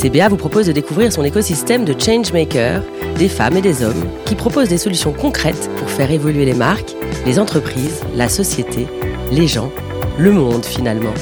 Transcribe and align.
CBA 0.00 0.28
vous 0.28 0.38
propose 0.38 0.66
de 0.66 0.72
découvrir 0.72 1.12
son 1.12 1.24
écosystème 1.24 1.84
de 1.84 1.94
changemakers, 1.98 2.82
des 3.18 3.28
femmes 3.28 3.58
et 3.58 3.60
des 3.60 3.82
hommes 3.82 4.08
qui 4.24 4.34
proposent 4.34 4.70
des 4.70 4.78
solutions 4.78 5.12
concrètes 5.12 5.70
pour 5.76 5.90
faire 5.90 6.10
évoluer 6.10 6.46
les 6.46 6.54
marques, 6.54 6.94
les 7.26 7.38
entreprises, 7.38 8.02
la 8.14 8.30
société, 8.30 8.86
les 9.30 9.46
gens, 9.46 9.70
le 10.16 10.32
monde 10.32 10.64
finalement. 10.64 11.12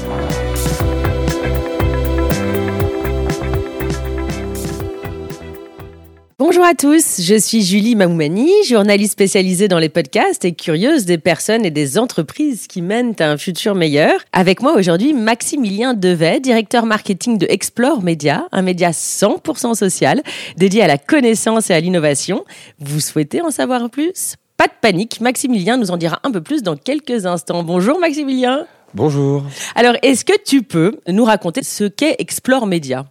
Bonjour 6.51 6.65
à 6.65 6.73
tous, 6.73 7.21
je 7.21 7.35
suis 7.35 7.61
Julie 7.61 7.95
Mamoumani, 7.95 8.51
journaliste 8.67 9.13
spécialisée 9.13 9.69
dans 9.69 9.79
les 9.79 9.91
podcasts 9.91 10.47
et 10.47 10.53
curieuse 10.53 11.05
des 11.05 11.19
personnes 11.19 11.67
et 11.67 11.71
des 11.71 11.99
entreprises 11.99 12.67
qui 12.67 12.81
mènent 12.81 13.15
à 13.19 13.31
un 13.31 13.37
futur 13.37 13.75
meilleur. 13.75 14.19
Avec 14.33 14.63
moi 14.63 14.73
aujourd'hui, 14.73 15.13
Maximilien 15.13 15.93
Devet, 15.93 16.41
directeur 16.41 16.87
marketing 16.87 17.37
de 17.37 17.47
Explore 17.51 18.03
Media, 18.03 18.49
un 18.51 18.63
média 18.63 18.93
100% 18.93 19.75
social 19.75 20.23
dédié 20.57 20.81
à 20.81 20.87
la 20.87 20.97
connaissance 20.97 21.69
et 21.69 21.75
à 21.75 21.81
l'innovation. 21.81 22.47
Vous 22.79 23.01
souhaitez 23.01 23.43
en 23.43 23.51
savoir 23.51 23.91
plus? 23.91 24.37
Pas 24.57 24.69
de 24.69 24.73
panique, 24.81 25.21
Maximilien 25.21 25.77
nous 25.77 25.91
en 25.91 25.99
dira 25.99 26.19
un 26.25 26.31
peu 26.31 26.41
plus 26.41 26.63
dans 26.63 26.77
quelques 26.77 27.27
instants. 27.27 27.63
Bonjour 27.63 27.99
Maximilien. 27.99 28.67
Bonjour. 28.95 29.45
Alors, 29.75 29.97
est-ce 30.01 30.25
que 30.25 30.33
tu 30.47 30.63
peux 30.63 30.99
nous 31.09 31.25
raconter 31.25 31.63
ce 31.63 31.85
qu'est 31.85 32.17
Explore 32.19 32.67
Media? 32.67 33.05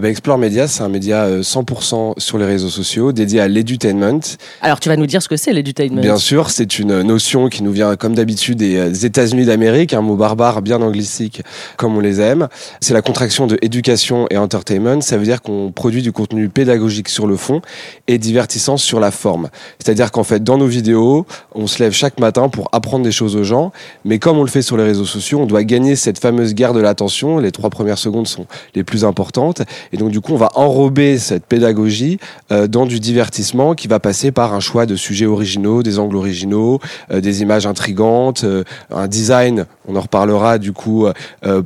Bah, 0.00 0.08
Explore 0.08 0.38
Media, 0.38 0.68
c'est 0.68 0.82
un 0.82 0.88
média 0.88 1.40
100% 1.40 1.94
euh, 1.94 2.12
sur 2.18 2.38
les 2.38 2.44
réseaux 2.44 2.68
sociaux 2.68 3.12
dédié 3.12 3.40
à 3.40 3.48
l'edutainment. 3.48 4.20
Alors, 4.60 4.80
tu 4.80 4.88
vas 4.88 4.96
nous 4.96 5.06
dire 5.06 5.22
ce 5.22 5.28
que 5.28 5.36
c'est 5.36 5.52
l'edutainment 5.52 6.00
Bien 6.00 6.16
sûr, 6.16 6.50
c'est 6.50 6.78
une 6.78 7.02
notion 7.02 7.48
qui 7.48 7.62
nous 7.62 7.72
vient, 7.72 7.96
comme 7.96 8.14
d'habitude, 8.14 8.58
des 8.58 8.76
euh, 8.76 8.92
États-Unis 8.92 9.46
d'Amérique, 9.46 9.92
un 9.92 10.00
mot 10.00 10.16
barbare 10.16 10.62
bien 10.62 10.80
anglicistique, 10.80 11.42
comme 11.76 11.96
on 11.96 12.00
les 12.00 12.20
aime. 12.20 12.48
C'est 12.80 12.94
la 12.94 13.02
contraction 13.02 13.46
de 13.46 13.58
éducation 13.62 14.26
et 14.30 14.36
entertainment. 14.36 15.00
Ça 15.00 15.16
veut 15.16 15.24
dire 15.24 15.42
qu'on 15.42 15.72
produit 15.72 16.02
du 16.02 16.12
contenu 16.12 16.48
pédagogique 16.48 17.08
sur 17.08 17.26
le 17.26 17.36
fond 17.36 17.60
et 18.08 18.18
divertissant 18.18 18.76
sur 18.76 19.00
la 19.00 19.10
forme. 19.10 19.48
C'est-à-dire 19.78 20.10
qu'en 20.10 20.24
fait, 20.24 20.42
dans 20.42 20.58
nos 20.58 20.66
vidéos, 20.66 21.26
on 21.54 21.66
se 21.66 21.82
lève 21.82 21.92
chaque 21.92 22.20
matin 22.20 22.48
pour 22.48 22.68
apprendre 22.72 23.04
des 23.04 23.12
choses 23.12 23.36
aux 23.36 23.44
gens, 23.44 23.72
mais 24.04 24.18
comme 24.18 24.38
on 24.38 24.42
le 24.42 24.50
fait 24.50 24.62
sur 24.62 24.76
les 24.76 24.84
réseaux 24.84 25.04
sociaux, 25.04 25.40
on 25.40 25.46
doit 25.46 25.64
gagner 25.64 25.96
cette 25.96 26.18
fameuse 26.18 26.54
guerre 26.54 26.72
de 26.72 26.80
l'attention. 26.80 27.38
Les 27.38 27.52
trois 27.52 27.70
premières 27.70 27.98
secondes 27.98 28.26
sont 28.26 28.46
les 28.74 28.84
plus 28.84 29.04
importantes. 29.04 29.62
Et 29.92 29.96
donc, 29.96 30.10
du 30.10 30.20
coup, 30.20 30.32
on 30.32 30.36
va 30.36 30.50
enrober 30.54 31.18
cette 31.18 31.46
pédagogie 31.46 32.18
euh, 32.50 32.66
dans 32.66 32.86
du 32.86 33.00
divertissement 33.00 33.74
qui 33.74 33.88
va 33.88 34.00
passer 34.00 34.32
par 34.32 34.54
un 34.54 34.60
choix 34.60 34.86
de 34.86 34.96
sujets 34.96 35.26
originaux, 35.26 35.82
des 35.82 35.98
angles 35.98 36.16
originaux, 36.16 36.80
euh, 37.10 37.20
des 37.20 37.42
images 37.42 37.66
intrigantes, 37.66 38.44
euh, 38.44 38.64
un 38.90 39.08
design, 39.08 39.66
on 39.86 39.96
en 39.96 40.00
reparlera, 40.00 40.58
du 40.58 40.72
coup, 40.72 41.06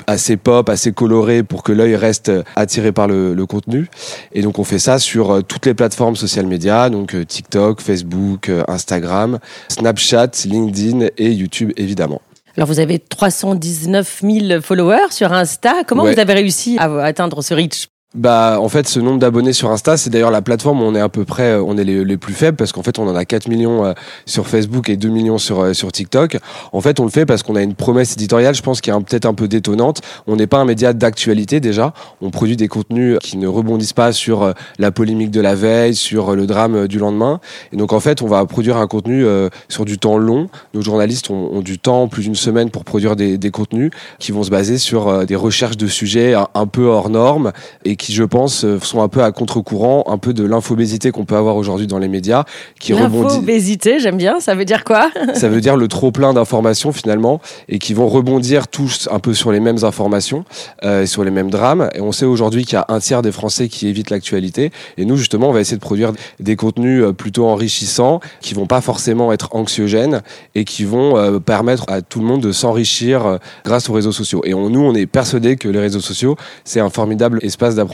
assez 0.06 0.36
pop, 0.36 0.68
assez 0.68 0.92
coloré 0.92 1.42
pour 1.42 1.62
que 1.62 1.72
l'œil 1.72 1.96
reste 1.96 2.32
attiré 2.56 2.92
par 2.92 3.08
le, 3.08 3.34
le, 3.34 3.46
contenu. 3.46 3.88
Et 4.32 4.42
donc, 4.42 4.58
on 4.58 4.64
fait 4.64 4.78
ça 4.78 4.98
sur 4.98 5.42
toutes 5.44 5.66
les 5.66 5.74
plateformes 5.74 6.16
social 6.16 6.46
médias, 6.46 6.88
donc 6.88 7.14
TikTok, 7.26 7.80
Facebook, 7.80 8.50
Instagram, 8.68 9.38
Snapchat, 9.68 10.30
LinkedIn 10.46 11.08
et 11.18 11.30
YouTube, 11.30 11.72
évidemment. 11.76 12.22
Alors 12.56 12.68
vous 12.68 12.80
avez 12.80 12.98
319 12.98 14.22
000 14.22 14.60
followers 14.62 15.10
sur 15.10 15.32
Insta. 15.32 15.84
Comment 15.86 16.04
vous 16.04 16.18
avez 16.18 16.32
réussi 16.32 16.78
à 16.78 17.04
atteindre 17.04 17.42
ce 17.42 17.52
reach? 17.52 17.88
Bah, 18.16 18.58
en 18.60 18.68
fait, 18.70 18.88
ce 18.88 18.98
nombre 18.98 19.18
d'abonnés 19.18 19.52
sur 19.52 19.70
Insta, 19.70 19.98
c'est 19.98 20.08
d'ailleurs 20.08 20.30
la 20.30 20.40
plateforme 20.40 20.80
où 20.80 20.84
on 20.84 20.94
est 20.94 21.00
à 21.00 21.10
peu 21.10 21.26
près, 21.26 21.52
euh, 21.52 21.62
on 21.62 21.76
est 21.76 21.84
les, 21.84 22.16
plus 22.16 22.32
faibles 22.32 22.56
parce 22.56 22.72
qu'en 22.72 22.82
fait, 22.82 22.98
on 22.98 23.06
en 23.06 23.14
a 23.14 23.26
4 23.26 23.46
millions 23.48 23.84
euh, 23.84 23.92
sur 24.24 24.48
Facebook 24.48 24.88
et 24.88 24.96
2 24.96 25.10
millions 25.10 25.36
sur, 25.36 25.60
euh, 25.60 25.74
sur 25.74 25.92
TikTok. 25.92 26.38
En 26.72 26.80
fait, 26.80 26.98
on 26.98 27.04
le 27.04 27.10
fait 27.10 27.26
parce 27.26 27.42
qu'on 27.42 27.56
a 27.56 27.62
une 27.62 27.74
promesse 27.74 28.14
éditoriale, 28.14 28.54
je 28.54 28.62
pense, 28.62 28.80
qui 28.80 28.88
est 28.88 28.94
peut-être 28.94 29.26
un 29.26 29.34
peu 29.34 29.48
détonnante. 29.48 30.00
On 30.26 30.36
n'est 30.36 30.46
pas 30.46 30.56
un 30.56 30.64
média 30.64 30.94
d'actualité 30.94 31.60
déjà. 31.60 31.92
On 32.22 32.30
produit 32.30 32.56
des 32.56 32.68
contenus 32.68 33.18
qui 33.20 33.36
ne 33.36 33.46
rebondissent 33.46 33.92
pas 33.92 34.12
sur 34.12 34.54
la 34.78 34.90
polémique 34.90 35.30
de 35.30 35.42
la 35.42 35.54
veille, 35.54 35.94
sur 35.94 36.34
le 36.34 36.46
drame 36.46 36.88
du 36.88 36.98
lendemain. 36.98 37.40
Et 37.72 37.76
donc, 37.76 37.92
en 37.92 38.00
fait, 38.00 38.22
on 38.22 38.26
va 38.26 38.44
produire 38.46 38.78
un 38.78 38.86
contenu 38.86 39.26
sur 39.68 39.84
du 39.84 39.98
temps 39.98 40.16
long. 40.16 40.48
Nos 40.72 40.80
journalistes 40.80 41.28
ont, 41.30 41.60
du 41.60 41.78
temps, 41.78 42.08
plus 42.08 42.22
d'une 42.22 42.34
semaine 42.34 42.70
pour 42.70 42.84
produire 42.84 43.14
des, 43.14 43.36
des, 43.36 43.50
contenus 43.50 43.90
qui 44.18 44.32
vont 44.32 44.42
se 44.42 44.50
baser 44.50 44.78
sur 44.78 45.26
des 45.26 45.36
recherches 45.36 45.76
de 45.76 45.86
sujets 45.86 46.34
un, 46.34 46.48
un 46.54 46.66
peu 46.66 46.86
hors 46.86 47.10
normes 47.10 47.52
et 47.84 47.96
qui, 47.96 48.05
je 48.12 48.24
pense, 48.24 48.64
euh, 48.64 48.78
sont 48.80 49.02
un 49.02 49.08
peu 49.08 49.22
à 49.22 49.32
contre-courant, 49.32 50.04
un 50.06 50.18
peu 50.18 50.32
de 50.32 50.44
l'infobésité 50.44 51.10
qu'on 51.10 51.24
peut 51.24 51.36
avoir 51.36 51.56
aujourd'hui 51.56 51.86
dans 51.86 51.98
les 51.98 52.08
médias. 52.08 52.44
qui 52.80 52.92
L'infobésité, 52.92 53.98
j'aime 54.00 54.16
bien, 54.16 54.40
ça 54.40 54.54
veut 54.54 54.64
dire 54.64 54.84
quoi 54.84 55.10
Ça 55.34 55.48
veut 55.48 55.60
dire 55.60 55.76
le 55.76 55.88
trop 55.88 56.12
plein 56.12 56.32
d'informations 56.32 56.92
finalement, 56.92 57.40
et 57.68 57.78
qui 57.78 57.94
vont 57.94 58.08
rebondir 58.08 58.68
tous 58.68 59.08
un 59.10 59.18
peu 59.18 59.34
sur 59.34 59.52
les 59.52 59.60
mêmes 59.60 59.82
informations, 59.82 60.44
euh, 60.84 61.06
sur 61.06 61.24
les 61.24 61.30
mêmes 61.30 61.50
drames. 61.50 61.88
Et 61.94 62.00
on 62.00 62.12
sait 62.12 62.24
aujourd'hui 62.24 62.64
qu'il 62.64 62.74
y 62.74 62.76
a 62.76 62.86
un 62.88 63.00
tiers 63.00 63.22
des 63.22 63.32
Français 63.32 63.68
qui 63.68 63.88
évitent 63.88 64.10
l'actualité. 64.10 64.70
Et 64.96 65.04
nous, 65.04 65.16
justement, 65.16 65.48
on 65.48 65.52
va 65.52 65.60
essayer 65.60 65.76
de 65.76 65.82
produire 65.82 66.12
des 66.40 66.56
contenus 66.56 67.02
euh, 67.02 67.12
plutôt 67.12 67.46
enrichissants, 67.46 68.20
qui 68.40 68.54
vont 68.54 68.66
pas 68.66 68.80
forcément 68.80 69.32
être 69.32 69.48
anxiogènes, 69.52 70.22
et 70.54 70.64
qui 70.64 70.84
vont 70.84 71.16
euh, 71.16 71.38
permettre 71.38 71.84
à 71.88 72.02
tout 72.02 72.20
le 72.20 72.26
monde 72.26 72.42
de 72.42 72.52
s'enrichir 72.52 73.38
grâce 73.64 73.88
aux 73.88 73.92
réseaux 73.92 74.12
sociaux. 74.12 74.42
Et 74.44 74.54
on, 74.54 74.70
nous, 74.70 74.80
on 74.80 74.94
est 74.94 75.06
persuadés 75.06 75.56
que 75.56 75.68
les 75.68 75.80
réseaux 75.80 76.00
sociaux, 76.00 76.36
c'est 76.64 76.80
un 76.80 76.90
formidable 76.90 77.38
espace 77.42 77.74
d'apprentissage 77.74 77.85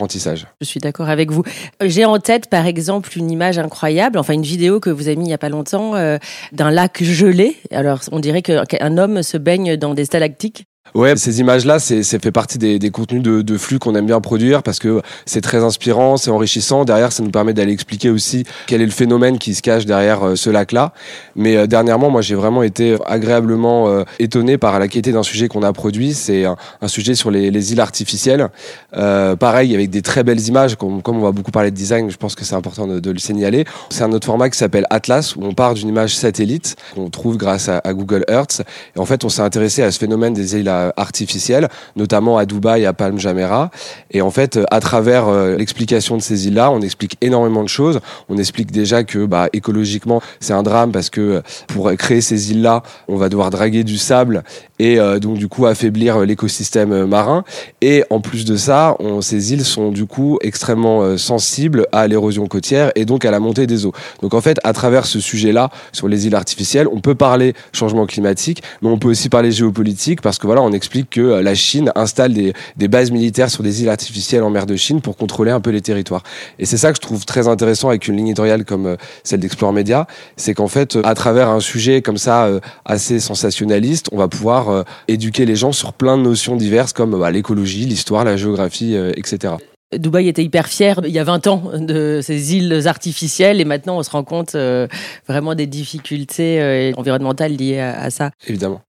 je 0.60 0.66
suis 0.66 0.80
d'accord 0.80 1.08
avec 1.08 1.30
vous. 1.30 1.42
J'ai 1.80 2.04
en 2.04 2.18
tête, 2.18 2.48
par 2.48 2.66
exemple, 2.66 3.10
une 3.16 3.30
image 3.30 3.58
incroyable, 3.58 4.18
enfin 4.18 4.34
une 4.34 4.42
vidéo 4.42 4.80
que 4.80 4.90
vous 4.90 5.08
avez 5.08 5.16
mis 5.16 5.26
il 5.26 5.30
y 5.30 5.34
a 5.34 5.38
pas 5.38 5.48
longtemps 5.48 5.94
euh, 5.94 6.18
d'un 6.52 6.70
lac 6.70 7.02
gelé. 7.02 7.56
Alors, 7.70 8.00
on 8.12 8.20
dirait 8.20 8.42
qu'un 8.42 8.98
homme 8.98 9.22
se 9.22 9.36
baigne 9.36 9.76
dans 9.76 9.94
des 9.94 10.04
stalactiques. 10.04 10.66
Ouais, 10.94 11.16
ces 11.16 11.40
images-là, 11.40 11.78
c'est 11.78 12.02
fait 12.02 12.32
partie 12.32 12.58
des, 12.58 12.78
des 12.78 12.90
contenus 12.90 13.22
de, 13.22 13.40
de, 13.40 13.56
flux 13.56 13.78
qu'on 13.78 13.94
aime 13.94 14.04
bien 14.04 14.20
produire 14.20 14.62
parce 14.62 14.78
que 14.78 15.00
c'est 15.24 15.40
très 15.40 15.64
inspirant, 15.64 16.18
c'est 16.18 16.30
enrichissant. 16.30 16.84
Derrière, 16.84 17.12
ça 17.12 17.22
nous 17.22 17.30
permet 17.30 17.54
d'aller 17.54 17.72
expliquer 17.72 18.10
aussi 18.10 18.44
quel 18.66 18.82
est 18.82 18.86
le 18.86 18.90
phénomène 18.90 19.38
qui 19.38 19.54
se 19.54 19.62
cache 19.62 19.86
derrière 19.86 20.22
euh, 20.22 20.36
ce 20.36 20.50
lac-là. 20.50 20.92
Mais 21.34 21.56
euh, 21.56 21.66
dernièrement, 21.66 22.10
moi, 22.10 22.20
j'ai 22.20 22.34
vraiment 22.34 22.62
été 22.62 22.98
agréablement 23.06 23.88
euh, 23.88 24.04
étonné 24.18 24.58
par 24.58 24.78
la 24.78 24.86
qualité 24.86 25.12
d'un 25.12 25.22
sujet 25.22 25.48
qu'on 25.48 25.62
a 25.62 25.72
produit. 25.72 26.12
C'est 26.12 26.44
un, 26.44 26.56
sujet 26.88 27.14
sur 27.14 27.30
les, 27.30 27.50
les 27.50 27.72
îles 27.72 27.80
artificielles. 27.80 28.50
pareil, 28.92 29.74
avec 29.74 29.88
des 29.88 30.02
très 30.02 30.24
belles 30.24 30.46
images. 30.46 30.76
Comme, 30.76 31.00
comme, 31.00 31.16
on 31.16 31.22
va 31.22 31.32
beaucoup 31.32 31.52
parler 31.52 31.70
de 31.70 31.76
design, 31.76 32.10
je 32.10 32.18
pense 32.18 32.34
que 32.34 32.44
c'est 32.44 32.54
important 32.54 32.86
de, 32.86 33.00
de, 33.00 33.10
le 33.10 33.18
signaler. 33.18 33.64
C'est 33.88 34.04
un 34.04 34.12
autre 34.12 34.26
format 34.26 34.50
qui 34.50 34.58
s'appelle 34.58 34.86
Atlas, 34.90 35.36
où 35.36 35.44
on 35.46 35.54
part 35.54 35.72
d'une 35.72 35.88
image 35.88 36.14
satellite 36.16 36.76
qu'on 36.94 37.08
trouve 37.08 37.38
grâce 37.38 37.70
à, 37.70 37.80
à, 37.82 37.94
Google 37.94 38.26
Earth. 38.28 38.60
Et 38.94 38.98
en 38.98 39.06
fait, 39.06 39.24
on 39.24 39.30
s'est 39.30 39.40
intéressé 39.40 39.82
à 39.82 39.90
ce 39.90 39.98
phénomène 39.98 40.34
des 40.34 40.54
îles 40.56 40.68
artificielles, 40.96 41.68
notamment 41.96 42.38
à 42.38 42.46
Dubaï, 42.46 42.86
à 42.86 42.92
Palm 42.92 43.18
Jumeirah. 43.18 43.70
Et 44.10 44.22
en 44.22 44.30
fait, 44.30 44.58
à 44.70 44.80
travers 44.80 45.28
euh, 45.28 45.56
l'explication 45.56 46.16
de 46.16 46.22
ces 46.22 46.46
îles-là, 46.46 46.70
on 46.70 46.80
explique 46.80 47.16
énormément 47.20 47.62
de 47.62 47.68
choses. 47.68 48.00
On 48.28 48.36
explique 48.36 48.70
déjà 48.70 49.04
que 49.04 49.24
bah, 49.26 49.48
écologiquement, 49.52 50.20
c'est 50.40 50.52
un 50.52 50.62
drame 50.62 50.92
parce 50.92 51.10
que 51.10 51.42
pour 51.68 51.92
créer 51.94 52.20
ces 52.20 52.52
îles-là, 52.52 52.82
on 53.08 53.16
va 53.16 53.28
devoir 53.28 53.50
draguer 53.50 53.84
du 53.84 53.98
sable 53.98 54.42
et 54.78 54.98
euh, 54.98 55.18
donc 55.18 55.38
du 55.38 55.48
coup 55.48 55.66
affaiblir 55.66 56.20
l'écosystème 56.20 57.06
marin. 57.06 57.44
Et 57.80 58.04
en 58.10 58.20
plus 58.20 58.44
de 58.44 58.56
ça, 58.56 58.96
ces 59.20 59.52
îles 59.52 59.64
sont 59.64 59.90
du 59.90 60.06
coup 60.06 60.38
extrêmement 60.42 61.02
euh, 61.02 61.16
sensibles 61.16 61.86
à 61.92 62.06
l'érosion 62.06 62.46
côtière 62.46 62.90
et 62.94 63.04
donc 63.04 63.24
à 63.24 63.30
la 63.30 63.40
montée 63.40 63.66
des 63.66 63.86
eaux. 63.86 63.92
Donc 64.22 64.34
en 64.34 64.40
fait, 64.40 64.58
à 64.64 64.72
travers 64.72 65.06
ce 65.06 65.20
sujet-là 65.20 65.70
sur 65.92 66.08
les 66.08 66.26
îles 66.26 66.34
artificielles, 66.34 66.88
on 66.92 67.00
peut 67.00 67.14
parler 67.14 67.54
changement 67.72 68.06
climatique, 68.06 68.62
mais 68.82 68.88
on 68.88 68.98
peut 68.98 69.08
aussi 69.08 69.28
parler 69.28 69.52
géopolitique 69.52 70.20
parce 70.20 70.38
que 70.38 70.46
voilà, 70.46 70.61
on 70.64 70.72
explique 70.72 71.10
que 71.10 71.20
euh, 71.20 71.42
la 71.42 71.54
Chine 71.54 71.92
installe 71.94 72.34
des, 72.34 72.52
des 72.76 72.88
bases 72.88 73.10
militaires 73.10 73.50
sur 73.50 73.62
des 73.62 73.82
îles 73.82 73.88
artificielles 73.88 74.42
en 74.42 74.50
mer 74.50 74.66
de 74.66 74.76
Chine 74.76 75.00
pour 75.00 75.16
contrôler 75.16 75.50
un 75.50 75.60
peu 75.60 75.70
les 75.70 75.80
territoires. 75.80 76.22
Et 76.58 76.66
c'est 76.66 76.76
ça 76.76 76.90
que 76.90 76.96
je 76.96 77.02
trouve 77.02 77.24
très 77.24 77.48
intéressant 77.48 77.88
avec 77.88 78.08
une 78.08 78.16
ligne 78.16 78.28
éditoriale 78.28 78.64
comme 78.64 78.96
celle 79.24 79.40
d'Explore 79.40 79.72
Media, 79.72 80.06
c'est 80.36 80.54
qu'en 80.54 80.68
fait, 80.68 80.98
à 81.04 81.14
travers 81.14 81.48
un 81.48 81.60
sujet 81.60 82.02
comme 82.02 82.18
ça 82.18 82.48
assez 82.84 83.20
sensationnaliste, 83.20 84.08
on 84.12 84.18
va 84.18 84.28
pouvoir 84.28 84.68
euh, 84.68 84.82
éduquer 85.08 85.44
les 85.46 85.56
gens 85.56 85.72
sur 85.72 85.92
plein 85.92 86.16
de 86.16 86.22
notions 86.22 86.56
diverses 86.56 86.92
comme 86.92 87.18
bah, 87.18 87.30
l'écologie, 87.30 87.84
l'histoire, 87.84 88.24
la 88.24 88.36
géographie, 88.36 88.94
euh, 88.96 89.12
etc. 89.16 89.54
Dubaï 89.92 90.28
était 90.28 90.42
hyper 90.42 90.68
fier 90.68 90.98
il 91.04 91.10
y 91.10 91.18
a 91.18 91.24
20 91.24 91.46
ans 91.48 91.62
de 91.78 92.20
ces 92.22 92.56
îles 92.56 92.88
artificielles 92.88 93.60
et 93.60 93.66
maintenant 93.66 93.98
on 93.98 94.02
se 94.02 94.10
rend 94.10 94.24
compte 94.24 94.54
euh, 94.54 94.88
vraiment 95.28 95.54
des 95.54 95.66
difficultés 95.66 96.92
environnementales 96.96 97.54
liées 97.54 97.78
à, 97.78 98.08
ça. 98.08 98.30
Évidemment. 98.46 98.80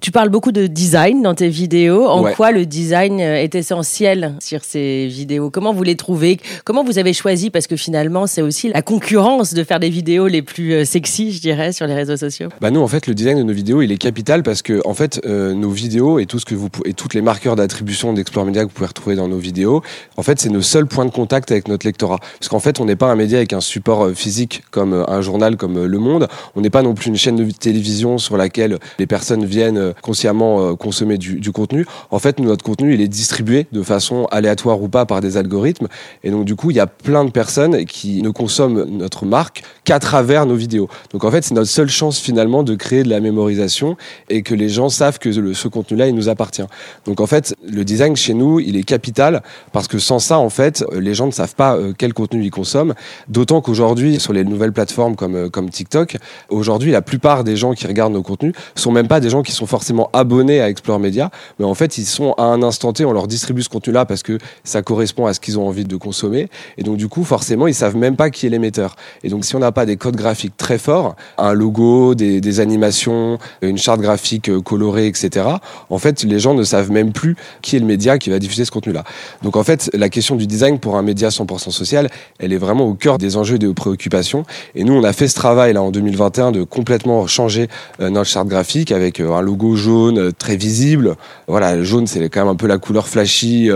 Tu 0.00 0.12
parles 0.12 0.30
beaucoup 0.30 0.50
de 0.50 0.66
design 0.66 1.20
dans 1.20 1.34
tes 1.34 1.50
vidéos. 1.50 2.08
En 2.08 2.32
quoi 2.32 2.52
le 2.52 2.64
design 2.64 3.20
est 3.20 3.54
essentiel 3.54 4.34
sur 4.40 4.64
ces 4.64 5.06
vidéos? 5.08 5.50
Comment 5.50 5.74
vous 5.74 5.82
les 5.82 5.94
trouvez? 5.94 6.38
Comment 6.64 6.82
vous 6.82 6.98
avez 6.98 7.12
choisi? 7.12 7.50
Parce 7.50 7.66
que 7.66 7.76
finalement, 7.76 8.26
c'est 8.26 8.40
aussi 8.40 8.70
la 8.70 8.80
concurrence 8.80 9.52
de 9.52 9.62
faire 9.62 9.78
des 9.78 9.90
vidéos 9.90 10.26
les 10.26 10.40
plus 10.40 10.72
euh, 10.72 10.84
sexy, 10.86 11.32
je 11.32 11.42
dirais, 11.42 11.72
sur 11.72 11.86
les 11.86 11.92
réseaux 11.92 12.16
sociaux. 12.16 12.48
Bah 12.62 12.70
nous, 12.70 12.80
en 12.80 12.88
fait, 12.88 13.06
le 13.08 13.14
design 13.14 13.36
de 13.36 13.42
nos 13.42 13.52
vidéos, 13.52 13.82
il 13.82 13.92
est 13.92 13.98
capital 13.98 14.42
parce 14.42 14.62
que, 14.62 14.80
en 14.86 14.94
fait, 14.94 15.20
euh, 15.26 15.52
nos 15.52 15.68
vidéos 15.68 16.18
et 16.18 16.24
tout 16.24 16.38
ce 16.38 16.46
que 16.46 16.54
vous 16.54 16.70
et 16.86 16.94
toutes 16.94 17.12
les 17.12 17.20
marqueurs 17.20 17.54
d'attribution 17.54 18.14
d'Explore 18.14 18.46
Media 18.46 18.62
que 18.62 18.68
vous 18.68 18.74
pouvez 18.74 18.86
retrouver 18.86 19.16
dans 19.16 19.28
nos 19.28 19.38
vidéos, 19.38 19.82
en 20.16 20.22
fait, 20.22 20.40
c'est 20.40 20.48
nos 20.48 20.62
seuls 20.62 20.86
points 20.86 21.04
de 21.04 21.10
contact 21.10 21.52
avec 21.52 21.68
notre 21.68 21.86
lectorat. 21.86 22.20
Parce 22.38 22.48
qu'en 22.48 22.60
fait, 22.60 22.80
on 22.80 22.86
n'est 22.86 22.96
pas 22.96 23.10
un 23.10 23.16
média 23.16 23.36
avec 23.36 23.52
un 23.52 23.60
support 23.60 24.06
euh, 24.06 24.14
physique 24.14 24.62
comme 24.70 25.04
un 25.06 25.20
journal 25.20 25.58
comme 25.58 25.84
Le 25.84 25.98
Monde. 25.98 26.26
On 26.56 26.62
n'est 26.62 26.70
pas 26.70 26.82
non 26.82 26.94
plus 26.94 27.08
une 27.08 27.18
chaîne 27.18 27.36
de 27.36 27.50
télévision 27.50 28.16
sur 28.16 28.38
laquelle 28.38 28.78
les 28.98 29.06
personnes 29.06 29.44
viennent 29.44 29.89
consciemment 30.02 30.76
consommer 30.76 31.18
du, 31.18 31.52
contenu. 31.52 31.86
En 32.10 32.18
fait, 32.18 32.38
notre 32.38 32.64
contenu, 32.64 32.94
il 32.94 33.00
est 33.00 33.08
distribué 33.08 33.66
de 33.72 33.82
façon 33.82 34.26
aléatoire 34.30 34.80
ou 34.82 34.88
pas 34.88 35.06
par 35.06 35.20
des 35.20 35.36
algorithmes. 35.36 35.88
Et 36.24 36.30
donc, 36.30 36.44
du 36.44 36.56
coup, 36.56 36.70
il 36.70 36.76
y 36.76 36.80
a 36.80 36.86
plein 36.86 37.24
de 37.24 37.30
personnes 37.30 37.84
qui 37.84 38.22
ne 38.22 38.30
consomment 38.30 38.84
notre 38.84 39.26
marque 39.26 39.62
qu'à 39.84 39.98
travers 39.98 40.46
nos 40.46 40.54
vidéos. 40.54 40.88
Donc, 41.12 41.24
en 41.24 41.30
fait, 41.30 41.42
c'est 41.42 41.54
notre 41.54 41.70
seule 41.70 41.88
chance 41.88 42.18
finalement 42.18 42.62
de 42.62 42.74
créer 42.74 43.02
de 43.02 43.08
la 43.08 43.20
mémorisation 43.20 43.96
et 44.28 44.42
que 44.42 44.54
les 44.54 44.68
gens 44.68 44.88
savent 44.88 45.18
que 45.18 45.32
ce 45.32 45.68
contenu-là, 45.68 46.06
il 46.06 46.14
nous 46.14 46.28
appartient. 46.28 46.64
Donc, 47.06 47.20
en 47.20 47.26
fait, 47.26 47.54
le 47.66 47.84
design 47.84 48.16
chez 48.16 48.34
nous, 48.34 48.60
il 48.60 48.76
est 48.76 48.82
capital 48.82 49.42
parce 49.72 49.88
que 49.88 49.98
sans 49.98 50.18
ça, 50.18 50.38
en 50.38 50.50
fait, 50.50 50.84
les 50.92 51.14
gens 51.14 51.26
ne 51.26 51.32
savent 51.32 51.54
pas 51.54 51.76
euh, 51.76 51.92
quel 51.96 52.14
contenu 52.14 52.44
ils 52.44 52.50
consomment. 52.50 52.94
D'autant 53.28 53.60
qu'aujourd'hui, 53.60 54.20
sur 54.20 54.32
les 54.32 54.44
nouvelles 54.44 54.72
plateformes 54.72 55.16
comme, 55.16 55.34
euh, 55.34 55.48
comme 55.48 55.70
TikTok, 55.70 56.16
aujourd'hui, 56.48 56.92
la 56.92 57.02
plupart 57.02 57.44
des 57.44 57.56
gens 57.56 57.74
qui 57.74 57.86
regardent 57.86 58.12
nos 58.12 58.22
contenus 58.22 58.54
sont 58.74 58.92
même 58.92 59.08
pas 59.08 59.20
des 59.20 59.30
gens 59.30 59.42
qui 59.42 59.52
sont 59.52 59.66
forcément 59.66 59.79
abonnés 60.12 60.60
à 60.60 60.68
Explore 60.68 60.98
Media, 60.98 61.30
mais 61.58 61.64
en 61.64 61.74
fait, 61.74 61.98
ils 61.98 62.06
sont 62.06 62.32
à 62.32 62.44
un 62.44 62.62
instant 62.62 62.92
T, 62.92 63.04
on 63.04 63.12
leur 63.12 63.26
distribue 63.26 63.62
ce 63.62 63.68
contenu-là 63.68 64.04
parce 64.04 64.22
que 64.22 64.38
ça 64.64 64.82
correspond 64.82 65.26
à 65.26 65.34
ce 65.34 65.40
qu'ils 65.40 65.58
ont 65.58 65.66
envie 65.66 65.84
de 65.84 65.96
consommer. 65.96 66.48
Et 66.78 66.82
donc, 66.82 66.96
du 66.96 67.08
coup, 67.08 67.24
forcément, 67.24 67.66
ils 67.66 67.74
savent 67.74 67.96
même 67.96 68.16
pas 68.16 68.30
qui 68.30 68.46
est 68.46 68.50
l'émetteur. 68.50 68.96
Et 69.22 69.28
donc, 69.28 69.44
si 69.44 69.56
on 69.56 69.58
n'a 69.58 69.72
pas 69.72 69.86
des 69.86 69.96
codes 69.96 70.16
graphiques 70.16 70.56
très 70.56 70.78
forts, 70.78 71.16
un 71.38 71.52
logo, 71.52 72.14
des, 72.14 72.60
animations, 72.60 73.38
une 73.62 73.78
charte 73.78 74.00
graphique 74.00 74.48
euh, 74.48 74.60
colorée, 74.60 75.06
etc., 75.06 75.46
en 75.88 75.98
fait, 75.98 76.22
les 76.24 76.38
gens 76.38 76.54
ne 76.54 76.64
savent 76.64 76.90
même 76.90 77.12
plus 77.12 77.36
qui 77.62 77.76
est 77.76 77.78
le 77.78 77.86
média 77.86 78.18
qui 78.18 78.30
va 78.30 78.38
diffuser 78.38 78.64
ce 78.64 78.70
contenu-là. 78.70 79.04
Donc, 79.42 79.56
en 79.56 79.64
fait, 79.64 79.90
la 79.94 80.08
question 80.08 80.36
du 80.36 80.46
design 80.46 80.78
pour 80.78 80.96
un 80.96 81.02
média 81.02 81.28
100% 81.28 81.70
social, 81.70 82.08
elle 82.38 82.52
est 82.52 82.58
vraiment 82.58 82.86
au 82.86 82.94
cœur 82.94 83.18
des 83.18 83.36
enjeux 83.36 83.56
et 83.56 83.58
des 83.58 83.72
préoccupations. 83.72 84.44
Et 84.74 84.84
nous, 84.84 84.92
on 84.92 85.04
a 85.04 85.12
fait 85.12 85.28
ce 85.28 85.34
travail 85.34 85.72
là 85.72 85.82
en 85.82 85.90
2021 85.90 86.52
de 86.52 86.64
complètement 86.64 87.26
changer 87.26 87.68
euh, 88.00 88.10
notre 88.10 88.28
charte 88.28 88.48
graphique 88.48 88.92
avec 88.92 89.20
euh, 89.20 89.32
un 89.32 89.40
logo 89.40 89.69
jaune 89.76 90.32
très 90.32 90.56
visible. 90.56 91.16
Voilà, 91.46 91.76
le 91.76 91.84
jaune, 91.84 92.06
c'est 92.06 92.28
quand 92.28 92.40
même 92.40 92.48
un 92.48 92.56
peu 92.56 92.66
la 92.66 92.78
couleur 92.78 93.08
flashy 93.08 93.70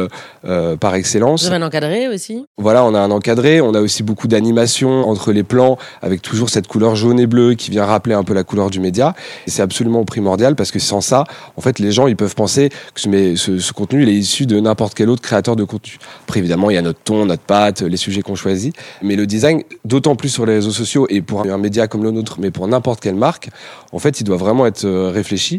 par 0.81 0.95
excellence. 0.95 1.43
Vous 1.43 1.53
avez 1.53 1.63
un 1.63 1.67
encadré 1.67 2.09
aussi? 2.09 2.45
Voilà, 2.59 2.85
on 2.85 2.95
a 2.95 3.01
un 3.01 3.11
encadré. 3.11 3.61
On 3.61 3.75
a 3.75 3.81
aussi 3.81 4.03
beaucoup 4.03 4.29
d'animation 4.29 5.09
entre 5.09 5.33
les 5.33 5.43
plans 5.43 5.79
avec 6.03 6.23
toujours 6.23 6.51
cette 6.51 6.67
couleur 6.67 6.97
jaune 6.97 7.21
et 7.21 7.27
bleue 7.27 7.55
qui 7.55 7.71
vient 7.71 7.85
rappeler 7.85 8.15
un 8.15 8.25
peu 8.25 8.35
la 8.35 8.45
couleur 8.45 8.71
du 8.71 8.81
média. 8.81 9.15
Et 9.47 9.51
c'est 9.51 9.63
absolument 9.63 10.05
primordial 10.05 10.55
parce 10.57 10.71
que 10.71 10.79
sans 10.79 11.01
ça, 11.01 11.25
en 11.57 11.61
fait, 11.61 11.79
les 11.79 11.93
gens 11.93 12.07
ils 12.07 12.17
peuvent 12.17 12.35
penser 12.35 12.71
que 12.95 13.01
ce, 13.01 13.59
ce, 13.59 13.73
contenu 13.73 14.03
il 14.03 14.09
est 14.09 14.15
issu 14.15 14.47
de 14.47 14.59
n'importe 14.61 14.95
quel 14.95 15.09
autre 15.09 15.23
créateur 15.23 15.57
de 15.57 15.65
contenu. 15.65 15.99
Après, 16.25 16.41
évidemment, 16.41 16.71
il 16.71 16.75
y 16.75 16.79
a 16.79 16.83
notre 16.83 17.01
ton, 17.01 17.27
notre 17.27 17.43
patte, 17.43 17.83
les 17.83 17.97
sujets 17.97 18.23
qu'on 18.23 18.35
choisit. 18.35 18.75
Mais 19.03 19.17
le 19.17 19.27
design, 19.27 19.63
d'autant 19.85 20.17
plus 20.17 20.29
sur 20.29 20.47
les 20.47 20.55
réseaux 20.55 20.71
sociaux 20.71 21.07
et 21.11 21.23
pour 21.23 21.43
un 21.43 21.59
média 21.59 21.87
comme 21.87 22.03
le 22.03 22.11
nôtre, 22.11 22.37
mais 22.41 22.51
pour 22.51 22.67
n'importe 22.69 23.01
quelle 23.01 23.15
marque, 23.15 23.51
en 23.93 23.99
fait, 23.99 24.21
il 24.21 24.25
doit 24.25 24.37
vraiment 24.37 24.67
être 24.67 24.85
euh, 24.85 25.11
réfléchi 25.11 25.59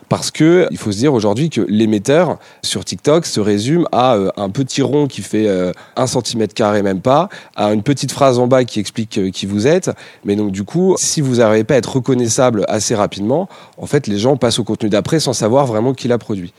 parce 0.11 0.29
que 0.29 0.67
il 0.71 0.77
faut 0.77 0.91
se 0.91 0.97
dire 0.97 1.13
aujourd'hui 1.13 1.49
que 1.49 1.61
l'émetteur 1.69 2.37
sur 2.63 2.83
TikTok 2.83 3.25
se 3.25 3.39
résume 3.39 3.87
à 3.93 4.15
euh, 4.15 4.29
un 4.35 4.49
petit 4.49 4.81
rond 4.81 5.07
qui 5.07 5.21
fait 5.21 5.47
euh, 5.47 5.71
un 5.95 6.05
centimètre 6.05 6.53
carré 6.53 6.83
même 6.83 6.99
pas, 6.99 7.29
à 7.55 7.71
une 7.71 7.81
petite 7.81 8.11
phrase 8.11 8.37
en 8.37 8.45
bas 8.45 8.65
qui 8.65 8.81
explique 8.81 9.17
euh, 9.17 9.31
qui 9.31 9.45
vous 9.45 9.67
êtes. 9.67 9.89
Mais 10.25 10.35
donc 10.35 10.51
du 10.51 10.65
coup, 10.65 10.95
si 10.97 11.21
vous 11.21 11.35
n'arrivez 11.35 11.63
pas 11.63 11.75
à 11.75 11.77
être 11.77 11.95
reconnaissable 11.95 12.65
assez 12.67 12.93
rapidement, 12.93 13.47
en 13.77 13.85
fait, 13.85 14.07
les 14.07 14.17
gens 14.17 14.35
passent 14.35 14.59
au 14.59 14.65
contenu 14.65 14.89
d'après 14.89 15.21
sans 15.21 15.31
savoir 15.31 15.65
vraiment 15.65 15.93
qui 15.93 16.09
l'a 16.09 16.17
produit. 16.17 16.51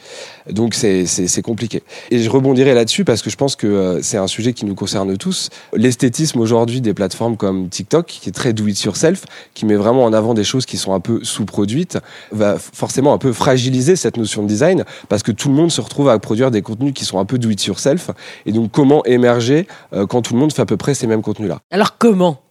Donc 0.49 0.73
c'est 0.73 1.43
compliqué. 1.43 1.83
Et 2.11 2.21
je 2.21 2.31
rebondirai 2.31 2.73
là-dessus 2.73 3.05
parce 3.05 3.21
que 3.21 3.29
je 3.29 3.37
pense 3.37 3.55
que 3.55 4.01
c'est 4.03 4.17
un 4.17 4.29
sujet 4.29 4.55
qui 4.55 4.65
nous 4.65 4.75
concerne 4.75 5.19
tous. 5.19 5.51
L'esthétisme 5.75 6.41
aujourd'hui 6.41 6.81
des 6.81 6.95
plateformes 6.95 7.37
comme 7.37 7.69
TikTok, 7.69 8.07
qui 8.07 8.31
est 8.31 8.33
très 8.33 8.55
do 8.55 8.67
it 8.67 8.83
yourself, 8.83 9.27
qui 9.53 9.67
met 9.67 9.77
vraiment 9.77 10.05
en 10.05 10.15
avant 10.15 10.33
des 10.33 10.43
choses 10.43 10.65
qui 10.65 10.79
sont 10.79 10.95
un 10.95 11.01
peu 11.01 11.23
sous-produites, 11.23 11.99
va 12.31 12.57
forcément 12.59 13.13
un 13.13 13.19
peu 13.19 13.35
fragiliser 13.43 13.97
cette 13.97 14.17
notion 14.17 14.43
de 14.43 14.49
design 14.49 14.85
parce 15.09 15.23
que 15.23 15.33
tout 15.33 15.49
le 15.49 15.55
monde 15.55 15.71
se 15.71 15.81
retrouve 15.81 16.09
à 16.09 16.19
produire 16.19 16.51
des 16.51 16.63
contenus 16.63 16.93
qui 16.95 17.05
sont 17.05 17.19
un 17.19 17.25
peu 17.25 17.39
do 17.39 17.51
it 17.51 17.65
yourself. 17.65 18.11
Et 18.47 18.53
donc, 18.53 18.71
comment 18.71 19.05
émerger 19.05 19.67
euh, 19.93 20.07
quand 20.07 20.23
tout 20.23 20.35
le 20.35 20.41
monde 20.41 20.53
fait 20.53 20.63
à 20.63 20.67
peu 20.67 20.77
près 20.77 20.95
ces 20.95 21.07
mêmes 21.09 21.23
contenus-là? 21.23 21.59
Alors, 21.71 21.99
comment? 21.99 22.42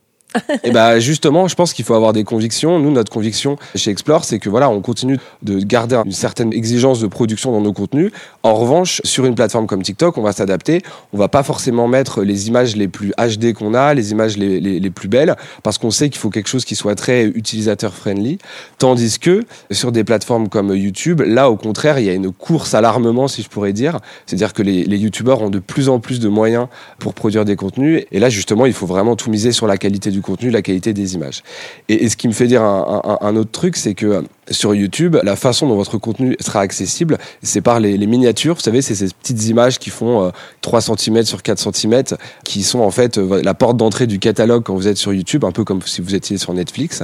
Et 0.63 0.71
bah 0.71 0.99
justement, 0.99 1.47
je 1.47 1.55
pense 1.55 1.73
qu'il 1.73 1.85
faut 1.85 1.93
avoir 1.93 2.13
des 2.13 2.23
convictions. 2.23 2.79
Nous, 2.79 2.91
notre 2.91 3.11
conviction 3.11 3.57
chez 3.75 3.91
Explore, 3.91 4.23
c'est 4.23 4.39
que 4.39 4.49
voilà, 4.49 4.69
on 4.69 4.81
continue 4.81 5.17
de 5.41 5.59
garder 5.59 6.01
une 6.05 6.11
certaine 6.11 6.53
exigence 6.53 6.99
de 6.99 7.07
production 7.07 7.51
dans 7.51 7.61
nos 7.61 7.73
contenus. 7.73 8.11
En 8.43 8.53
revanche, 8.53 9.01
sur 9.03 9.25
une 9.25 9.35
plateforme 9.35 9.67
comme 9.67 9.83
TikTok, 9.83 10.17
on 10.17 10.21
va 10.21 10.31
s'adapter. 10.31 10.81
On 11.13 11.17
va 11.17 11.27
pas 11.27 11.43
forcément 11.43 11.87
mettre 11.87 12.23
les 12.23 12.47
images 12.47 12.75
les 12.75 12.87
plus 12.87 13.11
HD 13.17 13.53
qu'on 13.53 13.73
a, 13.73 13.93
les 13.93 14.11
images 14.11 14.37
les, 14.37 14.59
les, 14.59 14.79
les 14.79 14.89
plus 14.89 15.07
belles, 15.07 15.35
parce 15.63 15.77
qu'on 15.77 15.91
sait 15.91 16.09
qu'il 16.09 16.19
faut 16.19 16.29
quelque 16.29 16.49
chose 16.49 16.65
qui 16.65 16.75
soit 16.75 16.95
très 16.95 17.25
utilisateur 17.25 17.93
friendly. 17.93 18.37
Tandis 18.77 19.19
que 19.19 19.43
sur 19.71 19.91
des 19.91 20.03
plateformes 20.03 20.49
comme 20.49 20.75
YouTube, 20.75 21.21
là, 21.25 21.49
au 21.49 21.57
contraire, 21.57 21.99
il 21.99 22.05
y 22.05 22.09
a 22.09 22.13
une 22.13 22.31
course 22.31 22.73
à 22.73 22.81
l'armement, 22.81 23.27
si 23.27 23.41
je 23.41 23.49
pourrais 23.49 23.73
dire. 23.73 23.99
C'est-à-dire 24.25 24.53
que 24.53 24.63
les, 24.63 24.83
les 24.85 24.97
YouTubeurs 24.97 25.41
ont 25.41 25.49
de 25.49 25.59
plus 25.59 25.89
en 25.89 25.99
plus 25.99 26.19
de 26.19 26.29
moyens 26.29 26.67
pour 26.99 27.13
produire 27.13 27.45
des 27.45 27.55
contenus. 27.55 28.03
Et 28.11 28.19
là, 28.19 28.29
justement, 28.29 28.65
il 28.65 28.73
faut 28.73 28.85
vraiment 28.87 29.15
tout 29.15 29.29
miser 29.29 29.51
sur 29.51 29.67
la 29.67 29.77
qualité 29.77 30.09
du 30.11 30.20
contenu, 30.21 30.49
la 30.49 30.61
qualité 30.61 30.93
des 30.93 31.15
images. 31.15 31.43
Et, 31.89 32.09
ce 32.09 32.17
qui 32.17 32.27
me 32.27 32.33
fait 32.33 32.47
dire 32.47 32.63
un, 32.63 33.35
autre 33.35 33.51
truc, 33.51 33.77
c'est 33.77 33.93
que 33.93 34.23
sur 34.49 34.73
YouTube, 34.73 35.17
la 35.23 35.35
façon 35.35 35.67
dont 35.67 35.75
votre 35.75 35.97
contenu 35.97 36.35
sera 36.39 36.61
accessible, 36.61 37.17
c'est 37.43 37.61
par 37.61 37.79
les, 37.79 37.97
miniatures. 37.97 38.55
Vous 38.55 38.61
savez, 38.61 38.81
c'est 38.81 38.95
ces 38.95 39.07
petites 39.07 39.45
images 39.47 39.79
qui 39.79 39.89
font 39.89 40.31
3 40.61 40.89
euh, 40.89 40.95
cm 40.95 41.23
sur 41.23 41.43
4 41.43 41.73
cm, 41.73 42.03
qui 42.43 42.63
sont 42.63 42.79
en 42.79 42.91
fait 42.91 43.17
euh, 43.17 43.41
la 43.43 43.53
porte 43.53 43.77
d'entrée 43.77 44.07
du 44.07 44.19
catalogue 44.19 44.63
quand 44.63 44.75
vous 44.75 44.87
êtes 44.87 44.97
sur 44.97 45.13
YouTube, 45.13 45.45
un 45.45 45.51
peu 45.51 45.63
comme 45.63 45.81
si 45.83 46.01
vous 46.01 46.15
étiez 46.15 46.37
sur 46.37 46.53
Netflix. 46.53 47.03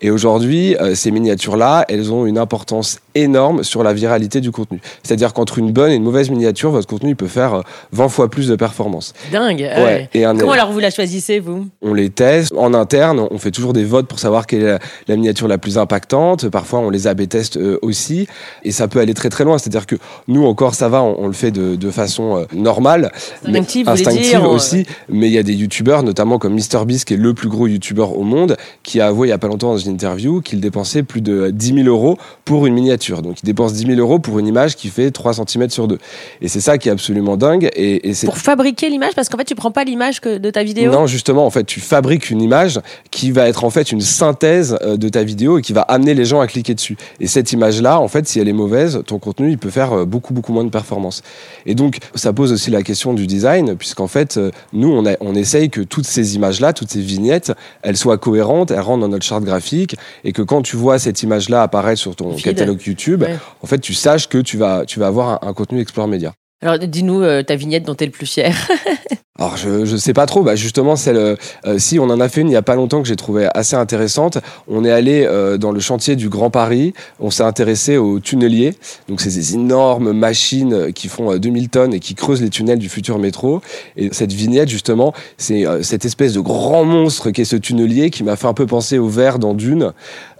Et 0.00 0.10
aujourd'hui, 0.10 0.76
euh, 0.76 0.94
ces 0.94 1.10
miniatures-là, 1.10 1.84
elles 1.88 2.12
ont 2.12 2.26
une 2.26 2.38
importance 2.38 2.98
énorme 3.14 3.62
sur 3.62 3.82
la 3.82 3.92
viralité 3.92 4.40
du 4.40 4.50
contenu. 4.50 4.80
C'est-à-dire 5.02 5.34
qu'entre 5.34 5.58
une 5.58 5.72
bonne 5.72 5.90
et 5.90 5.96
une 5.96 6.04
mauvaise 6.04 6.30
miniature, 6.30 6.70
votre 6.70 6.86
contenu 6.86 7.10
il 7.10 7.16
peut 7.16 7.26
faire 7.26 7.62
20 7.92 8.08
fois 8.08 8.30
plus 8.30 8.48
de 8.48 8.56
performance. 8.56 9.12
Dingue. 9.30 9.60
Ouais. 9.60 10.08
Et 10.14 10.22
Comment 10.22 10.52
alors 10.52 10.72
vous 10.72 10.78
la 10.78 10.90
choisissez, 10.90 11.38
vous? 11.38 11.66
On 11.82 11.94
les 11.94 12.10
teste 12.10 12.52
en 12.56 12.74
interne. 12.74 13.26
On 13.30 13.38
fait 13.38 13.50
toujours 13.50 13.72
des 13.72 13.84
votes 13.84 14.06
pour 14.06 14.18
savoir 14.18 14.46
quelle 14.46 14.62
est 14.62 14.78
la, 15.08 15.16
miniature 15.16 15.48
la 15.48 15.58
plus 15.58 15.78
impactante. 15.78 16.48
Parfois, 16.48 16.77
on 16.78 16.90
les 16.90 17.06
AB 17.06 17.28
teste 17.28 17.56
euh, 17.56 17.78
aussi. 17.82 18.26
Et 18.64 18.72
ça 18.72 18.88
peut 18.88 19.00
aller 19.00 19.14
très 19.14 19.28
très 19.28 19.44
loin. 19.44 19.58
C'est-à-dire 19.58 19.86
que 19.86 19.96
nous, 20.26 20.44
encore, 20.44 20.74
ça 20.74 20.88
va, 20.88 21.02
on, 21.02 21.26
le 21.26 21.32
fait 21.32 21.50
de, 21.50 21.76
de 21.76 21.90
façon 21.90 22.38
euh, 22.38 22.44
normale. 22.54 23.12
Instinctive, 23.44 23.88
instinctive 23.88 24.42
aussi. 24.44 24.86
Mais 25.08 25.28
il 25.28 25.32
y 25.32 25.38
a 25.38 25.42
des 25.42 25.54
youtubeurs, 25.54 26.02
notamment 26.02 26.38
comme 26.38 26.54
MrBeast, 26.54 27.04
qui 27.04 27.14
est 27.14 27.18
le 27.18 27.34
plus 27.34 27.48
gros 27.48 27.66
youtubeur 27.66 28.18
au 28.18 28.22
monde, 28.22 28.56
qui 28.82 29.00
a 29.00 29.08
avoué 29.08 29.28
il 29.28 29.30
y 29.30 29.34
a 29.34 29.38
pas 29.38 29.48
longtemps 29.48 29.72
dans 29.72 29.78
une 29.78 29.92
interview 29.92 30.40
qu'il 30.40 30.60
dépensait 30.60 31.02
plus 31.02 31.20
de 31.20 31.50
10 31.50 31.84
000 31.84 31.88
euros 31.88 32.18
pour 32.44 32.66
une 32.66 32.74
miniature. 32.74 33.22
Donc, 33.22 33.42
il 33.42 33.46
dépense 33.46 33.72
10 33.72 33.86
000 33.86 34.00
euros 34.00 34.18
pour 34.18 34.38
une 34.38 34.46
image 34.46 34.76
qui 34.76 34.88
fait 34.88 35.10
3 35.10 35.34
cm 35.34 35.70
sur 35.70 35.88
2. 35.88 35.98
Et 36.40 36.48
c'est 36.48 36.60
ça 36.60 36.78
qui 36.78 36.88
est 36.88 36.92
absolument 36.92 37.36
dingue. 37.36 37.70
Et, 37.74 38.10
et 38.10 38.14
pour 38.24 38.38
fabriquer 38.38 38.88
l'image, 38.88 39.14
parce 39.14 39.28
qu'en 39.28 39.38
fait, 39.38 39.44
tu 39.44 39.54
prends 39.54 39.70
pas 39.70 39.84
l'image 39.84 40.20
de 40.20 40.50
ta 40.50 40.62
vidéo 40.62 40.90
Non, 40.92 41.06
justement, 41.06 41.46
en 41.46 41.50
fait, 41.50 41.64
tu 41.64 41.80
fabriques 41.80 42.30
une 42.30 42.42
image 42.42 42.80
qui 43.10 43.30
va 43.30 43.48
être 43.48 43.64
en 43.64 43.70
fait 43.70 43.92
une 43.92 44.00
synthèse 44.00 44.76
euh, 44.82 44.96
de 44.96 45.08
ta 45.08 45.22
vidéo 45.22 45.58
et 45.58 45.62
qui 45.62 45.72
va 45.72 45.82
amener 45.82 46.14
les 46.14 46.24
gens 46.24 46.40
à 46.40 46.46
cliquer 46.46 46.67
dessus. 46.74 46.96
Et 47.20 47.26
cette 47.26 47.52
image-là, 47.52 48.00
en 48.00 48.08
fait, 48.08 48.26
si 48.26 48.40
elle 48.40 48.48
est 48.48 48.52
mauvaise, 48.52 49.02
ton 49.06 49.18
contenu, 49.18 49.50
il 49.50 49.58
peut 49.58 49.70
faire 49.70 49.92
euh, 49.92 50.04
beaucoup, 50.04 50.32
beaucoup 50.32 50.52
moins 50.52 50.64
de 50.64 50.70
performance. 50.70 51.22
Et 51.66 51.74
donc, 51.74 51.98
ça 52.14 52.32
pose 52.32 52.52
aussi 52.52 52.70
la 52.70 52.82
question 52.82 53.14
du 53.14 53.26
design, 53.26 53.76
puisqu'en 53.76 54.06
fait, 54.06 54.36
euh, 54.36 54.50
nous, 54.72 54.90
on, 54.90 55.06
a, 55.06 55.16
on 55.20 55.34
essaye 55.34 55.70
que 55.70 55.80
toutes 55.80 56.06
ces 56.06 56.36
images-là, 56.36 56.72
toutes 56.72 56.90
ces 56.90 57.00
vignettes, 57.00 57.52
elles 57.82 57.96
soient 57.96 58.18
cohérentes, 58.18 58.70
elles 58.70 58.80
rentrent 58.80 59.00
dans 59.00 59.08
notre 59.08 59.24
charte 59.24 59.44
graphique, 59.44 59.96
et 60.24 60.32
que 60.32 60.42
quand 60.42 60.62
tu 60.62 60.76
vois 60.76 60.98
cette 60.98 61.22
image-là 61.22 61.62
apparaître 61.62 62.00
sur 62.00 62.16
ton 62.16 62.34
catalogue 62.36 62.80
YouTube, 62.86 63.24
en 63.62 63.66
fait, 63.66 63.78
tu 63.78 63.94
saches 63.94 64.28
que 64.28 64.38
tu 64.38 64.56
vas, 64.56 64.84
tu 64.84 64.98
vas 65.00 65.06
avoir 65.06 65.44
un, 65.46 65.52
contenu 65.52 65.80
Explore 65.80 66.08
Média. 66.08 66.32
Alors, 66.62 66.78
dis-nous 66.78 67.42
ta 67.44 67.56
vignette 67.56 67.84
dont 67.84 67.94
tu 67.94 68.04
es 68.04 68.06
le 68.06 68.12
plus 68.12 68.26
fier. 68.26 68.54
alors 69.40 69.56
je 69.56 69.84
je 69.84 69.96
sais 69.96 70.12
pas 70.12 70.26
trop, 70.26 70.42
bah 70.42 70.56
justement 70.56 70.96
celle 70.96 71.16
euh, 71.16 71.78
si 71.78 72.00
on 72.00 72.10
en 72.10 72.18
a 72.18 72.28
fait 72.28 72.40
une 72.40 72.48
il 72.48 72.54
y 72.54 72.56
a 72.56 72.62
pas 72.62 72.74
longtemps 72.74 73.00
que 73.02 73.06
j'ai 73.06 73.14
trouvé 73.14 73.48
assez 73.54 73.76
intéressante. 73.76 74.38
On 74.66 74.84
est 74.84 74.90
allé 74.90 75.24
euh, 75.24 75.58
dans 75.58 75.70
le 75.70 75.78
chantier 75.78 76.16
du 76.16 76.28
Grand 76.28 76.50
Paris, 76.50 76.92
on 77.20 77.30
s'est 77.30 77.44
intéressé 77.44 77.98
aux 77.98 78.18
tunneliers. 78.18 78.74
Donc 79.08 79.20
c'est 79.20 79.30
ces 79.30 79.54
énormes 79.54 80.12
machines 80.12 80.92
qui 80.92 81.06
font 81.06 81.36
2000 81.36 81.68
tonnes 81.68 81.94
et 81.94 82.00
qui 82.00 82.16
creusent 82.16 82.42
les 82.42 82.50
tunnels 82.50 82.80
du 82.80 82.88
futur 82.88 83.20
métro 83.20 83.60
et 83.96 84.08
cette 84.12 84.32
vignette 84.32 84.68
justement, 84.68 85.14
c'est 85.36 85.64
cette 85.82 86.04
espèce 86.04 86.32
de 86.32 86.40
grand 86.40 86.84
monstre 86.84 87.30
qui 87.30 87.42
est 87.42 87.44
ce 87.44 87.56
tunnelier 87.56 88.10
qui 88.10 88.24
m'a 88.24 88.34
fait 88.34 88.48
un 88.48 88.54
peu 88.54 88.66
penser 88.66 88.98
au 88.98 89.06
verre 89.06 89.38
dans 89.38 89.54
Dune 89.54 89.92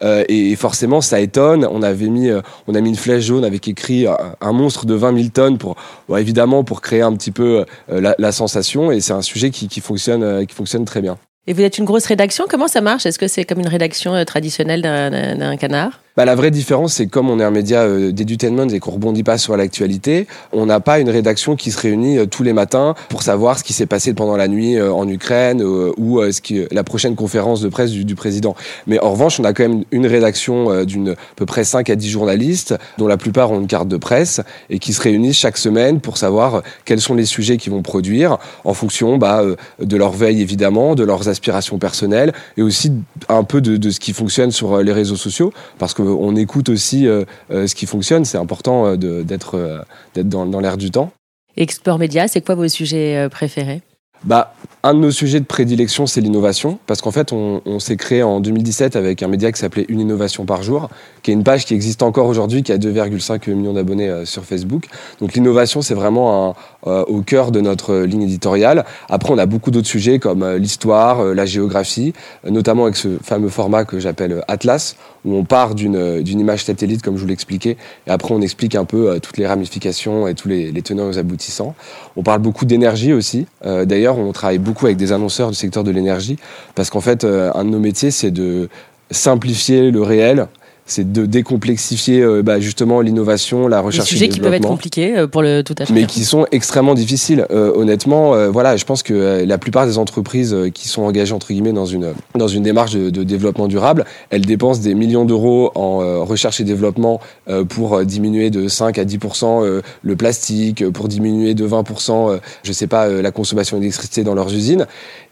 et 0.02 0.56
forcément 0.56 1.00
ça 1.00 1.20
étonne. 1.20 1.68
On 1.70 1.82
avait 1.82 2.08
mis 2.08 2.30
on 2.66 2.74
a 2.74 2.80
mis 2.80 2.88
une 2.88 2.96
flèche 2.96 3.26
jaune 3.26 3.44
avec 3.44 3.68
écrit 3.68 4.06
un 4.40 4.52
monstre 4.52 4.86
de 4.86 4.94
20 4.94 5.16
000 5.16 5.28
tonnes 5.28 5.58
pour 5.58 5.76
évidemment 6.16 6.64
pour 6.64 6.80
créer 6.80 7.02
un 7.02 7.12
petit 7.14 7.30
peu 7.30 7.64
la, 7.88 8.16
la 8.18 8.32
sensation 8.32 8.87
et 8.90 9.00
c'est 9.00 9.12
un 9.12 9.22
sujet 9.22 9.50
qui, 9.50 9.68
qui 9.68 9.80
fonctionne, 9.80 10.22
euh, 10.22 10.44
qui 10.44 10.54
fonctionne 10.54 10.84
très 10.84 11.00
bien. 11.00 11.18
Et 11.46 11.54
vous 11.54 11.62
êtes 11.62 11.78
une 11.78 11.86
grosse 11.86 12.04
rédaction, 12.04 12.44
comment 12.48 12.68
ça 12.68 12.82
marche? 12.82 13.06
Est-ce 13.06 13.18
que 13.18 13.26
c'est 13.26 13.44
comme 13.44 13.60
une 13.60 13.68
rédaction 13.68 14.14
euh, 14.14 14.24
traditionnelle 14.24 14.82
d'un 14.82 15.56
canard? 15.56 16.02
Bah, 16.18 16.24
la 16.24 16.34
vraie 16.34 16.50
différence, 16.50 16.94
c'est 16.94 17.06
comme 17.06 17.30
on 17.30 17.38
est 17.38 17.44
un 17.44 17.52
média 17.52 17.82
euh, 17.82 18.10
d'edutainment 18.10 18.68
et 18.70 18.80
qu'on 18.80 18.90
rebondit 18.90 19.22
pas 19.22 19.38
sur 19.38 19.56
l'actualité, 19.56 20.26
on 20.52 20.66
n'a 20.66 20.80
pas 20.80 20.98
une 20.98 21.10
rédaction 21.10 21.54
qui 21.54 21.70
se 21.70 21.78
réunit 21.78 22.18
euh, 22.18 22.26
tous 22.26 22.42
les 22.42 22.52
matins 22.52 22.96
pour 23.08 23.22
savoir 23.22 23.56
ce 23.56 23.62
qui 23.62 23.72
s'est 23.72 23.86
passé 23.86 24.14
pendant 24.14 24.36
la 24.36 24.48
nuit 24.48 24.74
euh, 24.74 24.92
en 24.92 25.06
Ukraine 25.06 25.62
ou 25.62 26.20
ce 26.20 26.40
qui, 26.40 26.64
la 26.72 26.82
prochaine 26.82 27.14
conférence 27.14 27.60
de 27.60 27.68
presse 27.68 27.92
du, 27.92 28.14
président. 28.16 28.56
Mais 28.88 28.98
en 28.98 29.12
revanche, 29.12 29.38
on 29.38 29.44
a 29.44 29.52
quand 29.52 29.62
même 29.62 29.84
une 29.92 30.08
rédaction 30.08 30.82
d'une 30.82 31.14
peu 31.36 31.46
près 31.46 31.62
5 31.62 31.88
à 31.88 31.94
10 31.94 32.10
journalistes, 32.10 32.74
dont 32.96 33.06
la 33.06 33.16
plupart 33.16 33.52
ont 33.52 33.60
une 33.60 33.68
carte 33.68 33.86
de 33.86 33.96
presse 33.96 34.40
et 34.70 34.80
qui 34.80 34.94
se 34.94 35.00
réunissent 35.00 35.38
chaque 35.38 35.56
semaine 35.56 36.00
pour 36.00 36.16
savoir 36.16 36.62
quels 36.84 37.00
sont 37.00 37.14
les 37.14 37.26
sujets 37.26 37.58
qu'ils 37.58 37.70
vont 37.70 37.82
produire 37.82 38.38
en 38.64 38.74
fonction 38.74 39.18
bah, 39.18 39.44
de 39.78 39.96
leur 39.96 40.10
veille 40.10 40.42
évidemment, 40.42 40.96
de 40.96 41.04
leurs 41.04 41.28
aspirations 41.28 41.78
personnelles 41.78 42.32
et 42.56 42.62
aussi 42.62 42.90
un 43.28 43.44
peu 43.44 43.60
de, 43.60 43.76
de 43.76 43.90
ce 43.90 44.00
qui 44.00 44.12
fonctionne 44.12 44.50
sur 44.50 44.82
les 44.82 44.92
réseaux 44.92 45.14
sociaux 45.14 45.52
parce 45.78 45.94
que 45.94 46.07
on 46.08 46.36
écoute 46.36 46.68
aussi 46.68 47.06
euh, 47.06 47.24
euh, 47.50 47.66
ce 47.66 47.74
qui 47.74 47.86
fonctionne. 47.86 48.24
C'est 48.24 48.38
important 48.38 48.86
euh, 48.86 48.96
d'être 48.96 49.84
dans, 50.16 50.46
dans 50.46 50.60
l'air 50.60 50.76
du 50.76 50.90
temps. 50.90 51.12
Explore 51.56 51.98
Média, 51.98 52.28
c'est 52.28 52.40
quoi 52.40 52.54
vos 52.54 52.68
sujets 52.68 53.28
préférés? 53.30 53.82
Bah, 54.24 54.54
un 54.88 54.94
de 54.94 55.00
nos 55.00 55.10
sujets 55.10 55.38
de 55.38 55.44
prédilection, 55.44 56.06
c'est 56.06 56.22
l'innovation, 56.22 56.78
parce 56.86 57.02
qu'en 57.02 57.10
fait, 57.10 57.34
on, 57.34 57.78
s'est 57.78 57.98
créé 57.98 58.22
en 58.22 58.40
2017 58.40 58.96
avec 58.96 59.22
un 59.22 59.28
média 59.28 59.52
qui 59.52 59.60
s'appelait 59.60 59.84
Une 59.90 60.00
innovation 60.00 60.46
par 60.46 60.62
jour, 60.62 60.88
qui 61.22 61.30
est 61.30 61.34
une 61.34 61.44
page 61.44 61.66
qui 61.66 61.74
existe 61.74 62.02
encore 62.02 62.26
aujourd'hui, 62.26 62.62
qui 62.62 62.72
a 62.72 62.78
2,5 62.78 63.50
millions 63.52 63.74
d'abonnés 63.74 64.08
euh, 64.08 64.24
sur 64.24 64.44
Facebook. 64.44 64.86
Donc 65.20 65.34
l'innovation, 65.34 65.82
c'est 65.82 65.92
vraiment 65.92 66.56
euh, 66.86 67.04
au 67.04 67.20
cœur 67.20 67.52
de 67.52 67.60
notre 67.60 67.98
ligne 67.98 68.22
éditoriale. 68.22 68.86
Après, 69.10 69.30
on 69.30 69.36
a 69.36 69.44
beaucoup 69.44 69.70
d'autres 69.70 69.86
sujets 69.86 70.18
comme 70.18 70.42
euh, 70.42 70.56
l'histoire, 70.56 71.22
la 71.22 71.44
géographie, 71.44 72.14
notamment 72.48 72.84
avec 72.84 72.96
ce 72.96 73.18
fameux 73.22 73.50
format 73.50 73.84
que 73.84 74.00
j'appelle 74.00 74.42
Atlas, 74.48 74.96
où 75.26 75.34
on 75.34 75.44
part 75.44 75.74
d'une 75.74 76.22
image 76.26 76.64
satellite, 76.64 77.02
comme 77.02 77.16
je 77.16 77.22
vous 77.22 77.28
l'expliquais, 77.28 77.76
et 78.06 78.10
après 78.10 78.32
on 78.32 78.40
explique 78.40 78.74
un 78.74 78.86
peu 78.86 79.20
toutes 79.20 79.36
les 79.36 79.46
ramifications 79.46 80.28
et 80.28 80.34
tous 80.34 80.48
les, 80.48 80.72
les 80.72 80.82
tenants 80.82 81.08
aux 81.08 81.18
aboutissants. 81.18 81.74
On 82.16 82.22
parle 82.22 82.40
beaucoup 82.40 82.64
d'énergie 82.64 83.12
aussi. 83.12 83.46
D'ailleurs, 83.64 84.16
on 84.18 84.32
travaille 84.32 84.58
beaucoup 84.58 84.77
avec 84.86 84.96
des 84.96 85.12
annonceurs 85.12 85.50
du 85.50 85.56
secteur 85.56 85.84
de 85.84 85.90
l'énergie 85.90 86.38
parce 86.74 86.90
qu'en 86.90 87.00
fait, 87.00 87.24
euh, 87.24 87.50
un 87.54 87.64
de 87.64 87.70
nos 87.70 87.78
métiers, 87.78 88.10
c'est 88.10 88.30
de 88.30 88.68
simplifier 89.10 89.90
le 89.90 90.02
réel 90.02 90.48
c'est 90.88 91.12
de 91.12 91.26
décomplexifier 91.26 92.20
euh, 92.22 92.42
bah, 92.42 92.58
justement 92.58 93.00
l'innovation, 93.00 93.68
la 93.68 93.80
recherche. 93.80 94.06
Des 94.06 94.10
sujets 94.10 94.28
qui 94.28 94.40
peuvent 94.40 94.54
être 94.54 94.66
compliqués 94.66 95.16
euh, 95.16 95.26
pour 95.26 95.42
le 95.42 95.62
tout 95.62 95.74
à 95.78 95.86
fait. 95.86 95.92
Mais 95.92 96.06
qui 96.06 96.24
sont 96.24 96.46
extrêmement 96.50 96.94
difficiles. 96.94 97.46
honnêtement, 97.50 98.50
voilà, 98.50 98.76
je 98.76 98.84
pense 98.84 99.02
que 99.02 99.44
la 99.44 99.58
plupart 99.58 99.86
des 99.86 99.98
entreprises 99.98 100.56
qui 100.74 100.88
sont 100.88 101.02
engagées 101.02 101.34
entre 101.34 101.48
guillemets 101.48 101.72
dans 101.72 101.86
une 101.86 102.12
dans 102.34 102.48
une 102.48 102.62
démarche 102.62 102.92
de, 102.92 103.10
de 103.10 103.22
développement 103.22 103.68
durable, 103.68 104.04
elles 104.30 104.46
dépensent 104.46 104.80
des 104.80 104.94
millions 104.94 105.24
d'euros 105.24 105.70
en 105.74 106.24
recherche 106.24 106.60
et 106.60 106.64
développement 106.64 107.20
pour 107.68 108.04
diminuer 108.04 108.50
de 108.50 108.68
5 108.68 108.98
à 108.98 109.04
10% 109.04 109.82
le 110.02 110.16
plastique, 110.16 110.88
pour 110.90 111.08
diminuer 111.08 111.54
de 111.54 111.68
20% 111.68 112.38
je 112.62 112.72
sais 112.72 112.86
pas, 112.86 113.08
la 113.08 113.30
consommation 113.30 113.78
d'électricité 113.78 114.24
dans 114.24 114.34
leurs 114.34 114.52
usines. 114.52 114.86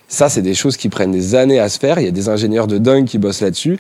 Ça, 0.09 0.29
c'est 0.29 0.43
des 0.43 0.55
choses 0.55 0.77
qui 0.77 0.89
prennent 0.89 1.11
des 1.11 1.35
années 1.35 1.59
à 1.59 1.69
se 1.69 1.79
faire. 1.79 1.99
Il 1.99 2.05
y 2.05 2.09
a 2.09 2.13
des 2.13 2.29
ingénieurs 2.29 2.67
de 2.67 2.79
dingue 2.79 3.07
qui 3.07 3.19
bossent 3.19 3.41
là-dessus. 3.41 3.79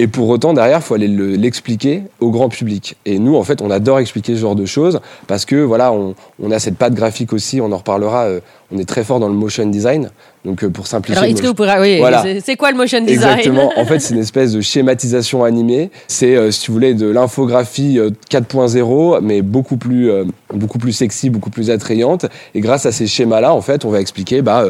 Et 0.00 0.06
pour 0.06 0.28
autant, 0.28 0.54
derrière, 0.54 0.78
il 0.78 0.82
faut 0.82 0.94
aller 0.94 1.08
l'expliquer 1.08 2.04
au 2.20 2.30
grand 2.30 2.48
public. 2.48 2.96
Et 3.04 3.18
nous, 3.18 3.34
en 3.34 3.42
fait, 3.42 3.60
on 3.60 3.70
adore 3.70 3.98
expliquer 3.98 4.36
ce 4.36 4.40
genre 4.40 4.54
de 4.54 4.64
choses 4.64 5.00
parce 5.26 5.44
que, 5.44 5.56
voilà, 5.56 5.92
on, 5.92 6.14
a 6.50 6.58
cette 6.60 6.76
patte 6.76 6.94
graphique 6.94 7.32
aussi, 7.32 7.60
on 7.60 7.72
en 7.72 7.76
reparlera. 7.76 8.26
Euh, 8.26 8.40
on 8.70 8.78
est 8.78 8.84
très 8.84 9.02
fort 9.02 9.18
dans 9.18 9.28
le 9.28 9.34
motion 9.34 9.66
design. 9.66 10.10
Donc, 10.44 10.62
euh, 10.62 10.70
pour 10.70 10.86
simplifier. 10.86 11.18
Alors, 11.18 11.30
est-ce 11.30 11.42
que 11.42 11.46
vous 11.46 11.54
pourrez. 11.54 11.80
Oui, 11.80 11.98
voilà. 11.98 12.22
c'est 12.44 12.56
quoi 12.56 12.70
le 12.70 12.76
motion 12.76 13.00
design? 13.00 13.38
Exactement. 13.38 13.72
En 13.78 13.84
fait, 13.84 14.00
c'est 14.00 14.14
une 14.14 14.20
espèce 14.20 14.52
de 14.52 14.60
schématisation 14.60 15.44
animée. 15.44 15.90
C'est, 16.06 16.36
euh, 16.36 16.50
si 16.50 16.68
vous 16.68 16.74
voulez, 16.74 16.94
de 16.94 17.06
l'infographie 17.06 17.98
4.0, 18.30 19.20
mais 19.22 19.42
beaucoup 19.42 19.76
plus, 19.76 20.10
beaucoup 20.52 20.78
plus 20.78 20.92
sexy, 20.92 21.30
beaucoup 21.30 21.50
plus 21.50 21.70
attrayante. 21.70 22.26
Et 22.54 22.60
grâce 22.60 22.86
à 22.86 22.92
ces 22.92 23.06
schémas-là, 23.06 23.54
en 23.54 23.60
fait, 23.62 23.84
on 23.84 23.90
va 23.90 24.00
expliquer 24.00 24.42
bah, 24.42 24.66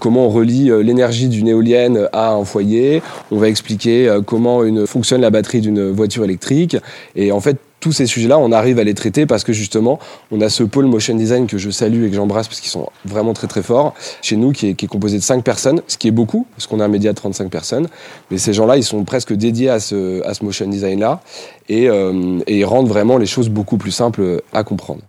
comment 0.00 0.26
on 0.26 0.30
relie 0.30 0.70
l'énergie 0.82 1.28
d'une 1.28 1.48
éolienne 1.48 2.08
à 2.12 2.32
un 2.32 2.44
foyer. 2.44 3.02
On 3.30 3.36
va 3.36 3.48
expliquer 3.48 4.18
comment 4.26 4.62
fonctionne 4.86 5.20
la 5.20 5.30
batterie 5.30 5.60
d'une 5.60 5.90
voiture 5.90 6.24
électrique. 6.24 6.76
Et 7.16 7.32
en 7.32 7.40
fait, 7.40 7.58
tous 7.82 7.92
ces 7.92 8.06
sujets-là, 8.06 8.38
on 8.38 8.52
arrive 8.52 8.78
à 8.78 8.84
les 8.84 8.94
traiter 8.94 9.26
parce 9.26 9.42
que 9.42 9.52
justement, 9.52 9.98
on 10.30 10.40
a 10.40 10.48
ce 10.48 10.62
pôle 10.62 10.86
motion 10.86 11.16
design 11.16 11.48
que 11.48 11.58
je 11.58 11.68
salue 11.68 12.04
et 12.04 12.10
que 12.10 12.16
j'embrasse 12.16 12.46
parce 12.46 12.60
qu'ils 12.60 12.70
sont 12.70 12.88
vraiment 13.04 13.34
très 13.34 13.48
très 13.48 13.62
forts 13.62 13.92
chez 14.22 14.36
nous, 14.36 14.52
qui 14.52 14.68
est, 14.68 14.86
composé 14.86 15.18
de 15.18 15.22
5 15.22 15.44
personnes, 15.44 15.82
ce 15.88 15.98
qui 15.98 16.08
est 16.08 16.12
beaucoup, 16.12 16.46
parce 16.56 16.66
qu'on 16.66 16.78
a 16.80 16.84
un 16.84 16.88
média 16.88 17.10
de 17.10 17.16
35 17.16 17.50
personnes. 17.50 17.88
Mais 18.30 18.38
ces 18.38 18.52
gens-là, 18.52 18.76
ils 18.76 18.84
sont 18.84 19.04
presque 19.04 19.32
dédiés 19.32 19.68
à 19.68 19.80
ce, 19.80 20.22
motion 20.42 20.68
design-là 20.68 21.20
et, 21.68 21.88
euh, 21.88 22.38
et 22.46 22.60
ils 22.60 22.64
rendent 22.64 22.88
vraiment 22.88 23.18
les 23.18 23.26
choses 23.26 23.48
beaucoup 23.48 23.76
plus 23.76 23.90
simples 23.90 24.42
à 24.52 24.62
comprendre. 24.62 25.02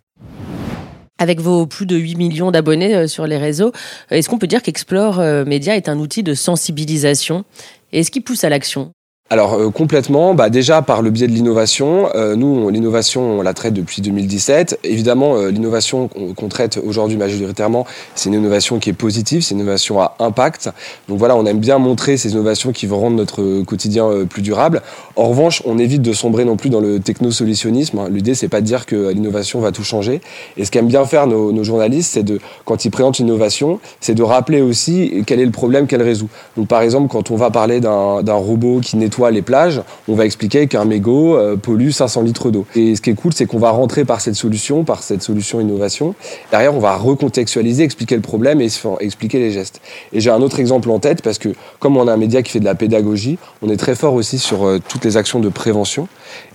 Avec 1.19 1.39
vos 1.39 1.67
plus 1.67 1.85
de 1.85 1.95
8 1.95 2.15
millions 2.15 2.49
d'abonnés 2.49 2.95
euh, 2.95 3.07
sur 3.07 3.27
les 3.27 3.37
réseaux, 3.37 3.71
est-ce 4.09 4.29
qu'on 4.29 4.39
peut 4.39 4.47
dire 4.47 4.63
qu'Explore 4.63 5.19
euh, 5.19 5.45
Media 5.45 5.75
est 5.75 5.87
un 5.89 5.99
outil 5.99 6.23
de 6.23 6.33
sensibilisation? 6.33 7.45
Est-ce 7.91 8.09
qui 8.09 8.19
pousse 8.19 8.43
à 8.43 8.49
l'action? 8.49 8.91
Alors 9.33 9.55
euh, 9.55 9.71
complètement, 9.71 10.35
bah, 10.35 10.51
déjà 10.51 10.83
par 10.83 11.01
le 11.01 11.09
biais 11.09 11.25
de 11.25 11.31
l'innovation. 11.31 12.07
Euh, 12.13 12.35
nous, 12.35 12.69
l'innovation, 12.69 13.39
on 13.39 13.41
la 13.41 13.55
traite 13.55 13.73
depuis 13.73 14.03
2017. 14.03 14.77
Évidemment, 14.83 15.37
euh, 15.37 15.49
l'innovation 15.49 16.07
qu'on 16.07 16.47
traite 16.49 16.77
aujourd'hui 16.85 17.17
majoritairement, 17.17 17.87
c'est 18.13 18.29
une 18.29 18.35
innovation 18.35 18.77
qui 18.77 18.91
est 18.91 18.93
positive, 18.93 19.41
c'est 19.41 19.55
une 19.55 19.61
innovation 19.61 19.99
à 19.99 20.15
impact. 20.19 20.69
Donc 21.09 21.17
voilà, 21.17 21.35
on 21.35 21.47
aime 21.47 21.57
bien 21.57 21.79
montrer 21.79 22.15
ces 22.15 22.33
innovations 22.33 22.73
qui 22.73 22.85
vont 22.85 22.99
rendre 22.99 23.15
notre 23.15 23.63
quotidien 23.63 24.07
plus 24.29 24.43
durable. 24.43 24.83
En 25.15 25.29
revanche, 25.29 25.63
on 25.65 25.79
évite 25.79 26.03
de 26.03 26.13
sombrer 26.13 26.45
non 26.45 26.55
plus 26.55 26.69
dans 26.69 26.81
le 26.81 26.99
technosolutionnisme. 26.99 27.97
Hein. 27.97 28.09
L'idée, 28.11 28.35
c'est 28.35 28.49
pas 28.49 28.61
de 28.61 28.67
dire 28.67 28.85
que 28.85 29.13
l'innovation 29.13 29.61
va 29.61 29.71
tout 29.71 29.83
changer. 29.83 30.21
Et 30.57 30.65
ce 30.65 30.69
qu'aiment 30.69 30.87
bien 30.87 31.05
faire 31.05 31.25
nos, 31.25 31.51
nos 31.51 31.63
journalistes, 31.63 32.11
c'est 32.13 32.23
de, 32.23 32.39
quand 32.65 32.85
ils 32.85 32.91
présentent 32.91 33.17
l'innovation, 33.17 33.79
c'est 33.99 34.13
de 34.13 34.21
rappeler 34.21 34.61
aussi 34.61 35.23
quel 35.25 35.39
est 35.39 35.45
le 35.45 35.51
problème 35.51 35.87
qu'elle 35.87 36.03
résout. 36.03 36.29
Donc 36.55 36.67
par 36.67 36.81
exemple, 36.81 37.07
quand 37.07 37.31
on 37.31 37.35
va 37.35 37.49
parler 37.49 37.79
d'un 37.79 38.33
robot 38.33 38.79
qui 38.79 38.97
nettoie 38.97 39.12
les 39.31 39.41
plages, 39.41 39.81
on 40.07 40.15
va 40.15 40.25
expliquer 40.25 40.67
qu'un 40.67 40.85
mégot 40.85 41.35
euh, 41.35 41.55
pollue 41.55 41.91
500 41.91 42.21
litres 42.23 42.51
d'eau. 42.51 42.65
Et 42.75 42.95
ce 42.95 43.01
qui 43.01 43.09
est 43.09 43.13
cool, 43.13 43.33
c'est 43.33 43.45
qu'on 43.45 43.59
va 43.59 43.71
rentrer 43.71 44.05
par 44.05 44.21
cette 44.21 44.35
solution, 44.35 44.83
par 44.83 45.03
cette 45.03 45.21
solution 45.21 45.59
innovation. 45.61 46.15
Derrière, 46.51 46.75
on 46.75 46.79
va 46.79 46.95
recontextualiser, 46.97 47.83
expliquer 47.83 48.15
le 48.15 48.21
problème 48.21 48.61
et 48.61 48.69
expliquer 48.99 49.39
les 49.39 49.51
gestes. 49.51 49.81
Et 50.11 50.19
j'ai 50.19 50.29
un 50.29 50.41
autre 50.41 50.59
exemple 50.59 50.89
en 50.89 50.99
tête 50.99 51.21
parce 51.21 51.37
que 51.37 51.49
comme 51.79 51.97
on 51.97 52.07
a 52.07 52.13
un 52.13 52.17
média 52.17 52.41
qui 52.41 52.51
fait 52.51 52.59
de 52.59 52.65
la 52.65 52.75
pédagogie, 52.75 53.37
on 53.61 53.69
est 53.69 53.77
très 53.77 53.95
fort 53.95 54.13
aussi 54.13 54.37
sur 54.37 54.65
euh, 54.65 54.79
toutes 54.87 55.05
les 55.05 55.17
actions 55.17 55.39
de 55.39 55.49
prévention. 55.49 56.07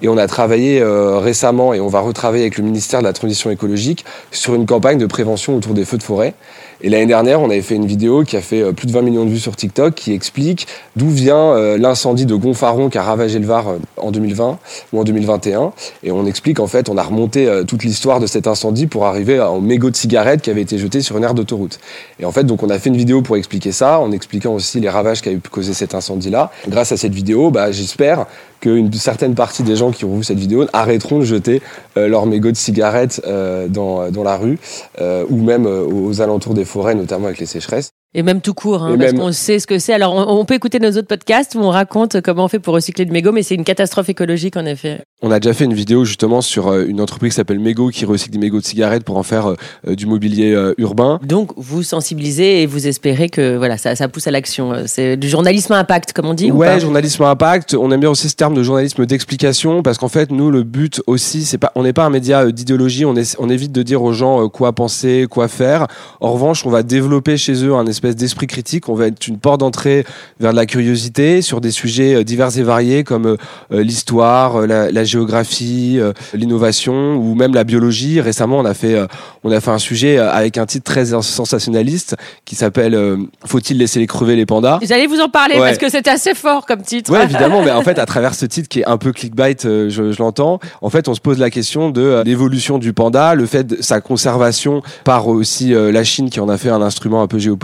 Et 0.03 0.09
on 0.09 0.17
a 0.17 0.27
travaillé 0.27 0.81
euh, 0.81 1.19
récemment 1.19 1.75
et 1.75 1.81
on 1.81 1.89
va 1.89 2.01
retravailler 2.01 2.45
avec 2.45 2.59
le 2.59 2.65
ministère 2.65 3.01
de 3.01 3.05
la 3.05 3.13
Transition 3.13 3.51
écologique 3.51 4.05
sur 4.31 4.55
une 4.55 4.67
campagne 4.67 4.99
de 4.99 5.07
prévention 5.07 5.57
autour 5.57 5.75
des 5.75 5.85
feux 5.85 5.99
de 5.99 6.03
forêt. 6.03 6.35
Et 6.81 6.91
l'année 6.91 7.07
dernière, 7.07 7.41
on 7.41 7.51
avait 7.51 7.63
fait 7.63 7.75
une 7.75 7.87
vidéo 7.87 8.23
qui 8.23 8.37
a 8.37 8.41
fait 8.41 8.63
euh, 8.63 8.73
plus 8.73 8.87
de 8.87 8.93
20 8.93 9.03
millions 9.03 9.25
de 9.25 9.31
vues 9.31 9.41
sur 9.41 9.57
TikTok 9.57 9.95
qui 9.95 10.13
explique 10.13 10.69
d'où 10.95 11.09
vient 11.09 11.37
euh, 11.37 11.77
l'incendie 11.77 12.25
de 12.25 12.37
Gonfaron 12.37 12.89
qui 12.89 12.99
a 12.99 13.03
ravagé 13.03 13.41
le 13.41 13.47
Var 13.47 13.69
euh, 13.69 13.79
en 13.97 14.13
2020 14.13 14.59
ou 14.93 15.01
en 15.01 15.03
2021. 15.03 15.73
Et 16.05 16.13
on 16.13 16.25
explique 16.25 16.61
en 16.61 16.69
fait, 16.69 16.89
on 16.89 16.97
a 16.97 17.03
remonté 17.03 17.49
toute 17.67 17.83
l'histoire 17.83 18.21
de 18.21 18.27
cet 18.27 18.47
incendie 18.47 18.87
pour 18.87 19.07
arriver 19.07 19.41
au 19.41 19.61
mégot 19.61 19.91
de 19.91 19.97
cigarette 19.97 20.41
qui 20.43 20.51
avait 20.51 20.63
été 20.63 20.79
jeté 20.79 21.01
sur 21.01 21.17
une 21.17 21.25
aire 21.25 21.35
d'autoroute. 21.35 21.81
Et 22.21 22.25
en 22.25 22.33
fait, 22.33 22.45
donc 22.45 22.63
on 22.63 22.71
a 22.71 22.79
fait 22.79 22.91
une 22.91 22.97
vidéo 22.97 23.23
pour 23.23 23.37
expliquer 23.37 23.73
ça, 23.73 23.99
en 23.99 24.13
expliquant 24.13 24.55
aussi 24.55 24.79
les 24.81 24.89
ravages 24.89 25.21
qu'a 25.21 25.31
causé 25.51 25.75
cet 25.75 25.95
incendie-là. 25.95 26.51
Grâce 26.69 26.93
à 26.93 26.97
cette 26.97 27.15
vidéo, 27.15 27.51
bah, 27.51 27.73
j'espère 27.73 28.27
qu'une 28.61 28.93
certaine 28.93 29.35
partie 29.35 29.63
des 29.63 29.77
gens 29.77 29.91
qui 29.91 30.05
ont 30.05 30.17
vu 30.17 30.25
cette 30.25 30.39
vidéo 30.39 30.67
arrêteront 30.73 31.19
de 31.19 31.25
jeter 31.25 31.63
leur 31.97 32.27
mégot 32.27 32.51
de 32.51 32.57
cigarette 32.57 33.23
dans, 33.69 34.11
dans 34.11 34.23
la 34.23 34.37
rue 34.37 34.59
ou 35.01 35.37
même 35.43 35.67
aux 35.67 36.21
alentours 36.21 36.55
des 36.55 36.65
forêts, 36.65 36.95
notamment 36.95 37.27
avec 37.27 37.39
les 37.39 37.47
sécheresses. 37.47 37.91
Et 38.15 38.23
même 38.23 38.41
tout 38.41 38.55
court, 38.55 38.83
hein, 38.83 38.97
parce 38.99 39.13
même- 39.13 39.21
qu'on 39.21 39.33
sait 39.33 39.59
ce 39.59 39.67
que 39.67 39.79
c'est. 39.79 39.93
Alors, 39.93 40.15
on, 40.15 40.41
on 40.41 40.45
peut 40.47 40.55
écouter 40.55 40.79
nos 40.81 40.89
autres 40.93 41.07
podcasts 41.09 41.55
où 41.55 41.59
on 41.59 41.69
raconte 41.69 42.23
comment 42.23 42.45
on 42.47 42.49
fait 42.49 42.59
pour 42.59 42.73
recycler 42.73 43.05
du 43.05 43.13
mégot, 43.13 43.33
mais 43.33 43.43
c'est 43.43 43.55
une 43.55 43.65
catastrophe 43.65 44.09
écologique, 44.09 44.57
en 44.57 44.65
effet. 44.65 45.03
On 45.21 45.31
a 45.31 45.39
déjà 45.41 45.53
fait 45.53 45.67
une 45.67 45.75
vidéo 45.75 46.07
justement 46.07 46.41
sur 46.41 46.69
euh, 46.69 46.87
une 46.89 47.03
entreprise 47.03 47.33
qui 47.33 47.37
s'appelle 47.37 47.59
Mego 47.59 47.89
qui 47.91 48.07
recycle 48.07 48.31
des 48.33 48.39
mégots 48.39 48.61
de 48.61 48.65
cigarettes 48.65 49.05
pour 49.05 49.19
en 49.19 49.23
faire 49.23 49.49
euh, 49.87 49.95
du 49.95 50.07
mobilier 50.07 50.53
euh, 50.55 50.73
urbain. 50.79 51.21
Donc, 51.23 51.51
vous 51.59 51.83
sensibilisez 51.83 52.63
et 52.63 52.67
vous 52.67 52.87
espérez 52.87 53.29
que 53.29 53.57
voilà, 53.59 53.77
ça, 53.77 53.95
ça 53.95 54.09
pousse 54.09 54.27
à 54.27 54.31
l'action. 54.31 54.73
C'est 54.87 55.19
du 55.19 55.29
journalisme 55.29 55.75
à 55.75 55.79
impact, 55.79 56.15
comme 56.15 56.27
on 56.27 56.35
dit. 56.35 56.51
ou 56.51 56.57
Ouais, 56.57 56.67
pas? 56.69 56.79
journalisme 56.79 57.25
à 57.25 57.29
impact. 57.31 57.75
On 57.75 57.91
aime 57.91 58.01
bien 58.01 58.11
aussi 58.11 58.31
ce 58.31 58.37
terme 58.37 58.55
de 58.55 58.63
journalisme 58.63 59.05
d'explication 59.05 59.83
parce 59.83 59.99
qu'en 59.99 60.09
fait, 60.09 60.31
nous, 60.31 60.51
le 60.51 60.63
but 60.63 61.03
aussi, 61.07 61.45
c'est 61.45 61.59
pas, 61.59 61.73
on 61.75 61.83
n'est 61.83 61.93
pas 61.93 62.07
un 62.07 62.11
média 62.11 62.51
d'idéologie. 62.51 63.05
On, 63.05 63.17
est, 63.17 63.37
on 63.39 63.51
évite 63.51 63.73
de 63.73 63.83
dire 63.83 64.03
aux 64.03 64.13
gens 64.15 64.49
quoi 64.49 64.73
penser, 64.73 65.27
quoi 65.29 65.49
faire. 65.49 65.89
En 66.21 66.33
revanche, 66.33 66.65
on 66.65 66.71
va 66.71 66.83
développer 66.83 67.37
chez 67.37 67.65
eux 67.67 67.75
un 67.75 67.85
espèce 67.85 67.98
d'esprit 68.03 68.47
critique. 68.47 68.89
On 68.89 68.95
va 68.95 69.07
être 69.07 69.27
une 69.27 69.39
porte 69.39 69.61
d'entrée 69.61 70.05
vers 70.41 70.53
de 70.53 70.57
la 70.57 70.67
curiosité 70.67 71.43
sur 71.43 71.61
des 71.61 71.71
sujets 71.71 72.15
euh, 72.15 72.25
divers 72.25 72.57
et 72.59 72.63
variés 72.63 73.05
comme 73.05 73.27
euh, 73.27 73.37
euh, 73.73 73.83
l'histoire, 73.83 74.67
la, 74.67 74.91
la 74.91 75.05
géographie, 75.05 76.01
l'innovation 76.35 77.17
ou 77.17 77.35
même 77.35 77.55
la 77.55 77.65
biologie. 77.65 78.21
Récemment, 78.21 78.59
on 78.59 78.65
a 78.65 78.75
fait, 78.75 78.97
on 79.45 79.51
a 79.51 79.61
fait 79.61 79.71
un 79.71 79.79
sujet 79.79 80.19
avec 80.19 80.59
un 80.59 80.67
titre 80.67 80.85
très 80.85 81.07
sensationnaliste 81.07 82.17
qui 82.45 82.55
s'appelle 82.55 82.99
Faut-il 83.47 83.79
laisser 83.79 84.01
les 84.01 84.07
crever 84.07 84.37
les 84.37 84.47
pandas? 84.47 84.79
J'allais 84.83 85.07
vous 85.07 85.21
en 85.21 85.29
parler 85.29 85.57
Ouais. 85.57 85.61
parce 85.61 85.79
que 85.79 85.89
c'était 85.89 86.11
assez 86.11 86.35
fort 86.35 86.67
comme 86.67 86.83
titre. 86.83 87.11
Ouais, 87.13 87.25
évidemment, 87.25 87.63
mais 87.63 87.71
en 87.71 87.83
fait, 87.83 87.99
à 87.99 88.07
travers 88.07 88.35
ce 88.35 88.47
titre 88.47 88.69
qui 88.69 88.81
est 88.81 88.87
un 88.87 88.99
peu 88.99 89.13
clickbait, 89.13 89.57
je, 89.63 89.89
je 89.91 90.19
l'entends, 90.23 90.61
en 90.83 90.91
fait, 90.91 91.09
on 91.09 91.15
se 91.15 91.21
pose 91.21 91.39
la 91.39 91.51
question 91.51 91.91
de 91.91 92.23
l'évolution 92.25 92.79
du 92.79 92.93
panda, 92.93 93.35
le 93.35 93.47
fait 93.47 93.65
de 93.65 93.83
sa 93.83 94.01
conservation 94.01 94.83
par 95.05 95.27
aussi 95.29 95.71
la 95.71 96.05
Chine 96.05 96.31
qui 96.31 96.41
en 96.41 96.49
a 96.49 96.57
fait 96.59 96.71
un 96.71 96.83
instrument 96.83 97.23
un 97.23 97.27
peu 97.27 97.39
géopolitique, 97.39 97.59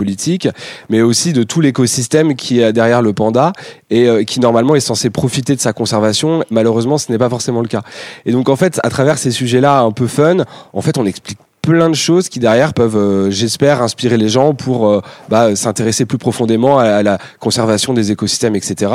mais 0.89 1.01
aussi 1.01 1.33
de 1.33 1.43
tout 1.43 1.61
l'écosystème 1.61 2.35
qui 2.35 2.61
est 2.61 2.73
derrière 2.73 3.01
le 3.01 3.13
panda 3.13 3.53
et 3.89 4.07
euh, 4.07 4.23
qui 4.23 4.39
normalement 4.39 4.75
est 4.75 4.79
censé 4.79 5.09
profiter 5.09 5.55
de 5.55 5.61
sa 5.61 5.73
conservation. 5.73 6.43
Malheureusement, 6.49 6.97
ce 6.97 7.11
n'est 7.11 7.17
pas 7.17 7.29
forcément 7.29 7.61
le 7.61 7.67
cas. 7.67 7.81
Et 8.25 8.31
donc, 8.31 8.49
en 8.49 8.55
fait, 8.55 8.79
à 8.83 8.89
travers 8.89 9.17
ces 9.17 9.31
sujets-là 9.31 9.81
un 9.81 9.91
peu 9.91 10.07
fun, 10.07 10.37
en 10.73 10.81
fait, 10.81 10.97
on 10.97 11.05
explique 11.05 11.39
plein 11.65 11.89
de 11.89 11.95
choses 11.95 12.29
qui 12.29 12.39
derrière 12.39 12.73
peuvent, 12.73 12.95
euh, 12.95 13.31
j'espère, 13.31 13.81
inspirer 13.81 14.17
les 14.17 14.29
gens 14.29 14.53
pour 14.53 14.87
euh, 14.87 15.01
bah, 15.29 15.55
s'intéresser 15.55 16.05
plus 16.05 16.19
profondément 16.19 16.77
à, 16.77 17.01
la 17.01 17.17
conservation 17.39 17.93
des 17.93 18.11
écosystèmes, 18.11 18.55
etc. 18.55 18.91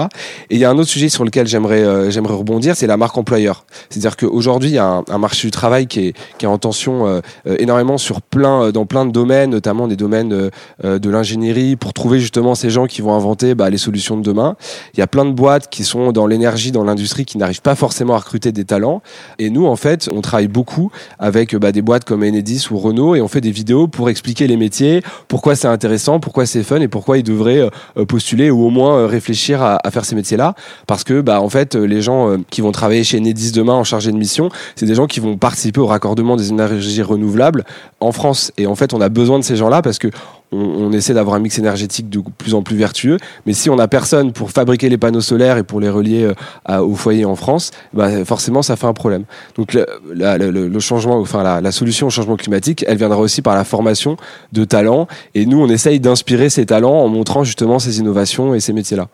Et 0.48 0.54
il 0.54 0.58
y 0.58 0.64
a 0.64 0.70
un 0.70 0.78
autre 0.78 0.88
sujet 0.88 1.08
sur 1.08 1.24
lequel 1.24 1.46
j'aimerais 1.46 1.82
euh, 1.82 2.10
j'aimerais 2.10 2.34
rebondir, 2.34 2.76
c'est 2.76 2.86
la 2.86 2.96
marque 2.96 3.16
employeur. 3.18 3.64
C'est-à-dire 3.88 4.16
qu'aujourd'hui, 4.16 4.70
il 4.70 4.74
y 4.74 4.78
a 4.78 5.02
un, 5.08 5.18
marché 5.18 5.48
du 5.48 5.50
travail 5.50 5.86
qui 5.86 6.08
est, 6.08 6.14
qui 6.38 6.46
est 6.46 6.48
en 6.48 6.58
tension 6.58 7.06
euh, 7.06 7.20
euh, 7.46 7.56
énormément 7.58 7.98
sur 7.98 8.22
plein, 8.22 8.70
dans 8.70 8.86
plein 8.86 9.04
de 9.04 9.10
domaines, 9.10 9.50
notamment 9.50 9.88
des 9.88 9.96
domaines 9.96 10.50
de 10.82 11.10
l'ingénierie, 11.10 11.76
pour 11.76 11.92
trouver 11.92 12.20
justement 12.20 12.54
ces 12.54 12.70
gens 12.70 12.86
qui 12.86 13.02
vont 13.02 13.14
inventer 13.14 13.54
bah, 13.54 13.70
les 13.70 13.78
solutions 13.78 14.16
de 14.16 14.22
demain. 14.22 14.56
Il 14.94 15.00
y 15.00 15.02
a 15.02 15.06
plein 15.06 15.24
de 15.24 15.32
boîtes 15.32 15.68
qui 15.68 15.84
sont 15.84 16.12
dans 16.12 16.26
l'énergie, 16.26 16.72
dans 16.72 16.84
l'industrie, 16.84 17.24
qui 17.24 17.38
n'arrivent 17.38 17.62
pas 17.62 17.74
forcément 17.74 18.14
à 18.14 18.18
recruter 18.18 18.52
des 18.52 18.64
talents. 18.64 19.02
Et 19.38 19.50
nous, 19.50 19.66
en 19.66 19.76
fait, 19.76 20.08
on 20.12 20.20
travaille 20.20 20.48
beaucoup 20.48 20.90
avec 21.18 21.54
bah, 21.56 21.72
des 21.72 21.82
boîtes 21.82 22.04
comme 22.04 22.22
Enedis 22.22 22.59
ou 22.68 22.78
Renault 22.78 23.14
et 23.14 23.20
on 23.20 23.28
fait 23.28 23.40
des 23.40 23.52
vidéos 23.52 23.86
pour 23.86 24.10
expliquer 24.10 24.46
les 24.46 24.56
métiers, 24.56 25.02
pourquoi 25.28 25.54
c'est 25.54 25.68
intéressant, 25.68 26.18
pourquoi 26.18 26.46
c'est 26.46 26.62
fun 26.62 26.80
et 26.80 26.88
pourquoi 26.88 27.18
ils 27.18 27.22
devraient 27.22 27.70
euh, 27.96 28.04
postuler 28.04 28.50
ou 28.50 28.64
au 28.64 28.70
moins 28.70 28.98
euh, 28.98 29.06
réfléchir 29.06 29.62
à, 29.62 29.78
faire 29.90 30.04
ces 30.04 30.16
métiers-là. 30.16 30.54
Parce 30.86 31.04
que, 31.04 31.20
bah, 31.20 31.40
en 31.40 31.48
fait, 31.48 31.76
les 31.76 32.02
gens 32.02 32.30
euh, 32.30 32.38
qui 32.50 32.60
vont 32.60 32.72
travailler 32.72 33.04
chez 33.04 33.18
Enedis 33.18 33.52
demain 33.52 33.74
en 33.74 33.84
chargé 33.84 34.10
de 34.10 34.16
mission, 34.16 34.50
c'est 34.74 34.86
des 34.86 34.94
gens 34.94 35.06
qui 35.06 35.20
vont 35.20 35.36
participer 35.36 35.80
au 35.80 35.86
raccordement 35.86 36.36
des 36.36 36.50
énergies 36.50 37.02
renouvelables 37.02 37.64
en 38.00 38.12
France. 38.12 38.52
Et 38.58 38.66
en 38.66 38.74
fait, 38.74 38.92
on 38.92 39.00
a 39.00 39.08
besoin 39.08 39.38
de 39.38 39.44
ces 39.44 39.56
gens-là 39.56 39.82
parce 39.82 39.98
que 39.98 40.08
on, 40.52 40.58
on 40.58 40.92
essaie 40.92 41.14
d'avoir 41.14 41.36
un 41.36 41.38
mix 41.38 41.58
énergétique 41.58 42.08
de 42.08 42.20
plus 42.38 42.54
en 42.54 42.62
plus 42.62 42.76
vertueux. 42.76 43.18
Mais 43.46 43.52
si 43.52 43.70
on 43.70 43.76
n'a 43.76 43.88
personne 43.88 44.32
pour 44.32 44.50
fabriquer 44.50 44.88
les 44.88 44.98
panneaux 44.98 45.20
solaires 45.20 45.56
et 45.58 45.62
pour 45.62 45.80
les 45.80 45.88
relier 45.90 46.24
euh, 46.24 46.34
à- 46.64 46.82
au 46.84 46.94
foyer 46.94 47.24
en 47.24 47.36
France, 47.36 47.70
bah, 47.92 48.24
forcément, 48.24 48.62
ça 48.62 48.76
fait 48.76 48.86
un 48.86 48.92
problème. 48.94 49.24
Donc, 49.56 49.74
le, 49.74 49.86
la- 50.12 50.38
le- 50.38 50.50
le- 50.50 50.68
le 50.68 50.80
changement, 50.80 51.18
enfin, 51.18 51.42
la, 51.42 51.60
la 51.60 51.72
solution 51.72 52.08
au 52.08 52.10
changement 52.10 52.36
climatique, 52.36 52.84
elle 52.88 52.96
viendra 52.98 53.18
aussi 53.18 53.42
par 53.42 53.54
la 53.54 53.64
formation 53.64 54.16
de 54.52 54.64
talents. 54.64 55.06
Et 55.34 55.46
nous, 55.46 55.60
on 55.60 55.68
essaye 55.68 56.00
d'inspirer 56.00 56.50
ces 56.50 56.66
talents 56.66 56.98
en 57.00 57.08
montrant 57.08 57.44
justement 57.44 57.78
ces 57.78 57.98
innovations 57.98 58.54
et 58.54 58.60
ces 58.60 58.72
métiers-là. 58.72 59.08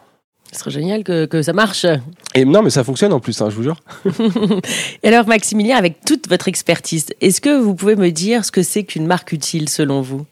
Ce 0.52 0.60
serait 0.60 0.70
génial 0.70 1.02
que, 1.04 1.26
que 1.26 1.42
ça 1.42 1.52
marche. 1.52 1.84
Et 2.34 2.44
non, 2.44 2.62
mais 2.62 2.70
ça 2.70 2.84
fonctionne 2.84 3.12
en 3.12 3.20
plus, 3.20 3.42
hein, 3.42 3.50
je 3.50 3.56
vous 3.56 3.62
jure. 3.64 3.80
Et 5.02 5.08
alors, 5.08 5.26
Maximilien, 5.26 5.76
avec 5.76 6.04
toute 6.06 6.28
votre 6.28 6.48
expertise, 6.48 7.06
est-ce 7.20 7.40
que 7.40 7.58
vous 7.60 7.74
pouvez 7.74 7.96
me 7.96 8.10
dire 8.10 8.44
ce 8.44 8.52
que 8.52 8.62
c'est 8.62 8.84
qu'une 8.84 9.06
marque 9.06 9.32
utile 9.32 9.68
selon 9.68 10.00
vous? 10.00 10.24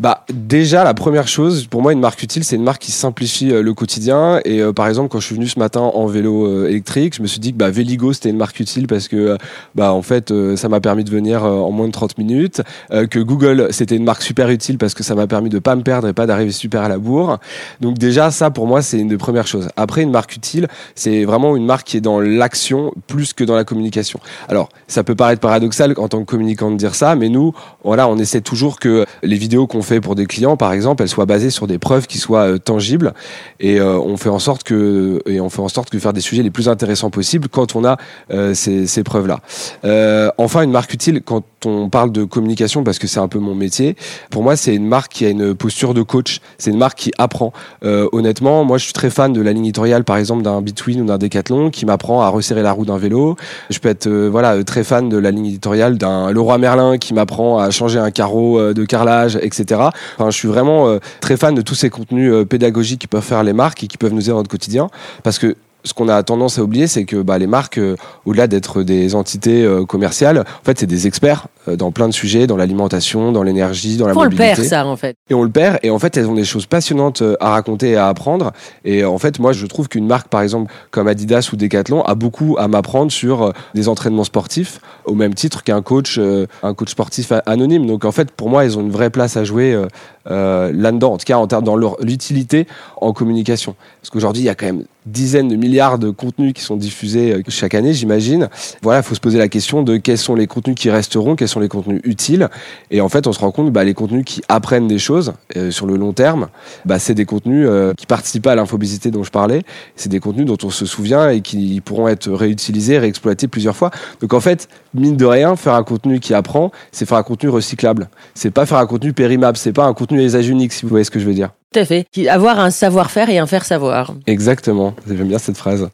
Bah 0.00 0.24
déjà 0.32 0.82
la 0.82 0.94
première 0.94 1.28
chose 1.28 1.66
pour 1.66 1.82
moi 1.82 1.92
une 1.92 2.00
marque 2.00 2.22
utile 2.22 2.42
c'est 2.42 2.56
une 2.56 2.62
marque 2.62 2.80
qui 2.80 2.90
simplifie 2.90 3.52
euh, 3.52 3.60
le 3.60 3.74
quotidien. 3.74 4.40
Et 4.46 4.62
euh, 4.62 4.72
par 4.72 4.88
exemple 4.88 5.10
quand 5.10 5.20
je 5.20 5.26
suis 5.26 5.34
venu 5.34 5.46
ce 5.46 5.58
matin 5.58 5.82
en 5.82 6.06
vélo 6.06 6.46
euh, 6.46 6.68
électrique 6.70 7.16
je 7.16 7.20
me 7.20 7.26
suis 7.26 7.38
dit 7.38 7.52
que 7.52 7.58
bah 7.58 7.68
Véligo 7.68 8.14
c'était 8.14 8.30
une 8.30 8.38
marque 8.38 8.58
utile 8.60 8.86
parce 8.86 9.08
que 9.08 9.16
euh, 9.16 9.36
bah 9.74 9.92
en 9.92 10.00
fait 10.00 10.32
ça 10.56 10.70
m'a 10.70 10.80
permis 10.80 11.04
de 11.04 11.10
venir 11.10 11.44
en 11.44 11.70
moins 11.70 11.86
de 11.86 11.92
30 11.92 12.16
minutes. 12.16 12.62
Que 12.88 13.18
Google 13.18 13.68
c'était 13.72 13.94
une 13.94 14.04
marque 14.04 14.22
super 14.22 14.48
utile 14.48 14.78
parce 14.78 14.94
que 14.94 15.02
ça 15.02 15.14
m'a 15.14 15.26
permis 15.26 15.50
de 15.50 15.58
pas 15.58 15.76
me 15.76 15.82
perdre 15.82 16.08
et 16.08 16.14
pas 16.14 16.24
d'arriver 16.24 16.52
super 16.52 16.80
à 16.80 16.88
la 16.88 16.96
bourre. 16.96 17.38
Donc 17.82 17.98
déjà 17.98 18.30
ça 18.30 18.50
pour 18.50 18.66
moi 18.66 18.80
c'est 18.80 18.98
une 18.98 19.08
des 19.08 19.18
premières 19.18 19.46
choses. 19.46 19.68
Après 19.76 20.00
une 20.00 20.10
marque 20.10 20.34
utile 20.34 20.68
c'est 20.94 21.24
vraiment 21.24 21.56
une 21.56 21.66
marque 21.66 21.86
qui 21.86 21.98
est 21.98 22.00
dans 22.00 22.20
l'action 22.20 22.94
plus 23.06 23.34
que 23.34 23.44
dans 23.44 23.54
la 23.54 23.64
communication. 23.64 24.18
Alors 24.48 24.70
ça 24.88 25.04
peut 25.04 25.14
paraître 25.14 25.42
paradoxal 25.42 25.92
en 25.98 26.08
tant 26.08 26.20
que 26.20 26.24
communicant 26.24 26.70
de 26.70 26.76
dire 26.76 26.94
ça 26.94 27.16
mais 27.16 27.28
nous 27.28 27.52
voilà 27.84 28.08
on 28.08 28.16
essaie 28.16 28.40
toujours 28.40 28.78
que 28.78 29.04
les 29.22 29.36
vidéos 29.36 29.66
qu'on 29.66 29.82
fait 29.82 29.89
pour 29.98 30.14
des 30.14 30.26
clients, 30.26 30.56
par 30.56 30.72
exemple, 30.72 31.02
elles 31.02 31.08
soient 31.08 31.26
basées 31.26 31.50
sur 31.50 31.66
des 31.66 31.78
preuves 31.78 32.06
qui 32.06 32.18
soient 32.18 32.52
euh, 32.52 32.58
tangibles, 32.58 33.14
et 33.58 33.80
euh, 33.80 33.98
on 33.98 34.16
fait 34.16 34.28
en 34.28 34.38
sorte 34.38 34.62
que 34.62 35.20
et 35.26 35.40
on 35.40 35.50
fait 35.50 35.60
en 35.60 35.68
sorte 35.68 35.90
que 35.90 35.98
faire 35.98 36.12
des 36.12 36.20
sujets 36.20 36.42
les 36.42 36.50
plus 36.50 36.68
intéressants 36.68 37.10
possibles 37.10 37.48
quand 37.48 37.76
on 37.76 37.84
a 37.84 37.96
euh, 38.30 38.54
ces, 38.54 39.02
preuves-là. 39.02 39.40
Euh, 39.84 40.30
enfin, 40.38 40.62
une 40.62 40.70
marque 40.70 40.92
utile 40.92 41.22
quand 41.24 41.42
on 41.64 41.88
parle 41.88 42.12
de 42.12 42.24
communication, 42.24 42.84
parce 42.84 42.98
que 42.98 43.06
c'est 43.06 43.20
un 43.20 43.28
peu 43.28 43.38
mon 43.38 43.54
métier. 43.54 43.96
Pour 44.30 44.42
moi, 44.42 44.56
c'est 44.56 44.74
une 44.74 44.86
marque 44.86 45.12
qui 45.12 45.26
a 45.26 45.28
une 45.28 45.54
posture 45.54 45.94
de 45.94 46.02
coach. 46.02 46.40
C'est 46.58 46.70
une 46.70 46.78
marque 46.78 46.98
qui 46.98 47.12
apprend. 47.18 47.52
Honnêtement, 47.82 48.64
moi, 48.64 48.78
je 48.78 48.84
suis 48.84 48.92
très 48.92 49.10
fan 49.10 49.32
de 49.32 49.40
la 49.40 49.52
ligne 49.52 49.66
éditoriale, 49.66 50.04
par 50.04 50.16
exemple, 50.16 50.42
d'un 50.42 50.62
Between 50.62 51.02
ou 51.02 51.04
d'un 51.04 51.18
Decathlon, 51.18 51.70
qui 51.70 51.86
m'apprend 51.86 52.22
à 52.22 52.28
resserrer 52.28 52.62
la 52.62 52.72
roue 52.72 52.84
d'un 52.84 52.98
vélo. 52.98 53.36
Je 53.68 53.78
peux 53.78 53.88
être 53.88 54.08
voilà 54.08 54.62
très 54.64 54.84
fan 54.84 55.08
de 55.08 55.18
la 55.18 55.30
ligne 55.30 55.46
éditoriale 55.46 55.98
d'un 55.98 56.30
Leroy 56.30 56.58
Merlin 56.58 56.98
qui 56.98 57.14
m'apprend 57.14 57.58
à 57.58 57.70
changer 57.70 57.98
un 57.98 58.10
carreau 58.10 58.72
de 58.72 58.84
carrelage, 58.84 59.38
etc. 59.42 59.69
Je 59.70 60.30
suis 60.30 60.48
vraiment 60.48 60.88
euh, 60.88 60.98
très 61.20 61.36
fan 61.36 61.54
de 61.54 61.62
tous 61.62 61.74
ces 61.74 61.90
contenus 61.90 62.32
euh, 62.32 62.44
pédagogiques 62.44 63.00
qui 63.00 63.06
peuvent 63.06 63.22
faire 63.22 63.42
les 63.42 63.52
marques 63.52 63.84
et 63.84 63.86
qui 63.86 63.98
peuvent 63.98 64.12
nous 64.12 64.22
aider 64.22 64.30
dans 64.30 64.38
notre 64.38 64.50
quotidien, 64.50 64.88
parce 65.22 65.38
que 65.38 65.56
ce 65.84 65.94
qu'on 65.94 66.08
a 66.08 66.22
tendance 66.22 66.58
à 66.58 66.62
oublier, 66.62 66.86
c'est 66.86 67.04
que 67.04 67.16
bah, 67.16 67.38
les 67.38 67.46
marques, 67.46 67.78
euh, 67.78 67.96
au-delà 68.26 68.46
d'être 68.46 68.82
des 68.82 69.14
entités 69.14 69.64
euh, 69.64 69.84
commerciales, 69.84 70.38
en 70.38 70.64
fait, 70.64 70.78
c'est 70.78 70.86
des 70.86 71.06
experts 71.06 71.46
euh, 71.68 71.76
dans 71.76 71.90
plein 71.90 72.08
de 72.08 72.12
sujets, 72.12 72.46
dans 72.46 72.56
l'alimentation, 72.56 73.32
dans 73.32 73.42
l'énergie, 73.42 73.96
dans 73.96 74.06
la 74.06 74.16
On 74.16 74.22
le 74.22 74.30
mobilité. 74.30 74.54
perd, 74.56 74.68
ça, 74.68 74.86
en 74.86 74.96
fait. 74.96 75.16
Et 75.28 75.34
on 75.34 75.42
le 75.42 75.50
perd. 75.50 75.78
Et 75.82 75.90
en 75.90 75.98
fait, 75.98 76.16
elles 76.16 76.26
ont 76.26 76.34
des 76.34 76.44
choses 76.44 76.66
passionnantes 76.66 77.22
à 77.40 77.50
raconter 77.50 77.90
et 77.90 77.96
à 77.96 78.08
apprendre. 78.08 78.52
Et 78.84 79.04
en 79.04 79.18
fait, 79.18 79.38
moi, 79.38 79.52
je 79.52 79.66
trouve 79.66 79.88
qu'une 79.88 80.06
marque, 80.06 80.28
par 80.28 80.42
exemple, 80.42 80.72
comme 80.90 81.08
Adidas 81.08 81.50
ou 81.52 81.56
Decathlon, 81.56 82.02
a 82.02 82.14
beaucoup 82.14 82.56
à 82.58 82.68
m'apprendre 82.68 83.10
sur 83.10 83.52
des 83.74 83.88
entraînements 83.88 84.24
sportifs, 84.24 84.80
au 85.04 85.14
même 85.14 85.34
titre 85.34 85.62
qu'un 85.62 85.82
coach, 85.82 86.18
un 86.62 86.74
coach 86.74 86.90
sportif 86.90 87.32
anonyme. 87.46 87.86
Donc, 87.86 88.04
en 88.04 88.12
fait, 88.12 88.30
pour 88.30 88.48
moi, 88.48 88.64
ils 88.64 88.78
ont 88.78 88.80
une 88.80 88.90
vraie 88.90 89.10
place 89.10 89.36
à 89.36 89.44
jouer 89.44 89.80
là-dedans. 90.26 91.14
En 91.14 91.18
tout 91.18 91.24
cas, 91.24 91.38
en 91.38 91.46
termes 91.46 91.64
dans 91.64 91.76
leur 91.76 91.96
l'utilité 92.00 92.66
en 93.00 93.12
communication. 93.12 93.74
Parce 94.00 94.10
qu'aujourd'hui, 94.10 94.42
il 94.42 94.46
y 94.46 94.50
a 94.50 94.54
quand 94.54 94.66
même 94.66 94.84
dizaines 95.06 95.48
de 95.48 95.56
milliards 95.70 95.98
de 95.98 96.10
contenus 96.10 96.52
qui 96.52 96.62
sont 96.62 96.76
diffusés 96.76 97.32
euh, 97.32 97.42
chaque 97.48 97.74
année, 97.74 97.94
j'imagine. 97.94 98.48
Voilà, 98.82 99.00
il 99.00 99.02
faut 99.02 99.14
se 99.14 99.20
poser 99.20 99.38
la 99.38 99.48
question 99.48 99.82
de 99.82 99.96
quels 99.96 100.18
sont 100.18 100.34
les 100.34 100.46
contenus 100.46 100.76
qui 100.76 100.90
resteront, 100.90 101.36
quels 101.36 101.48
sont 101.48 101.60
les 101.60 101.68
contenus 101.68 102.00
utiles. 102.04 102.48
Et 102.90 103.00
en 103.00 103.08
fait, 103.08 103.26
on 103.26 103.32
se 103.32 103.38
rend 103.38 103.52
compte 103.52 103.72
bah, 103.72 103.84
les 103.84 103.94
contenus 103.94 104.24
qui 104.24 104.42
apprennent 104.48 104.88
des 104.88 104.98
choses 104.98 105.32
euh, 105.56 105.70
sur 105.70 105.86
le 105.86 105.96
long 105.96 106.12
terme, 106.12 106.48
bah, 106.84 106.98
c'est 106.98 107.14
des 107.14 107.24
contenus 107.24 107.66
euh, 107.68 107.94
qui 107.96 108.06
participent 108.06 108.48
à 108.48 108.54
l'infobésité 108.54 109.10
dont 109.10 109.22
je 109.22 109.30
parlais. 109.30 109.62
C'est 109.94 110.08
des 110.08 110.20
contenus 110.20 110.46
dont 110.46 110.58
on 110.64 110.70
se 110.70 110.86
souvient 110.86 111.30
et 111.30 111.40
qui 111.40 111.80
pourront 111.80 112.08
être 112.08 112.30
réutilisés, 112.30 112.98
réexploités 112.98 113.46
plusieurs 113.46 113.76
fois. 113.76 113.90
Donc 114.20 114.34
en 114.34 114.40
fait, 114.40 114.68
mine 114.94 115.16
de 115.16 115.24
rien, 115.24 115.56
faire 115.56 115.74
un 115.74 115.82
contenu 115.82 116.20
qui 116.20 116.34
apprend, 116.34 116.70
c'est 116.92 117.06
faire 117.06 117.18
un 117.18 117.22
contenu 117.22 117.48
recyclable. 117.48 118.08
C'est 118.34 118.50
pas 118.50 118.66
faire 118.66 118.78
un 118.78 118.86
contenu 118.86 119.12
périmable, 119.12 119.56
c'est 119.56 119.72
pas 119.72 119.84
un 119.84 119.94
contenu 119.94 120.20
à 120.20 120.24
usage 120.24 120.48
unique, 120.48 120.72
si 120.72 120.82
vous 120.82 120.88
voyez 120.88 121.04
ce 121.04 121.10
que 121.10 121.20
je 121.20 121.26
veux 121.26 121.34
dire. 121.34 121.50
Tout 121.72 121.80
à 121.80 121.84
fait. 121.84 122.06
Avoir 122.28 122.58
un 122.58 122.70
savoir-faire 122.70 123.30
et 123.30 123.38
un 123.38 123.46
faire-savoir. 123.46 124.14
Exactement. 124.26 124.94
J'aime 125.06 125.28
bien 125.28 125.38
cette 125.38 125.56
phrase. 125.56 125.88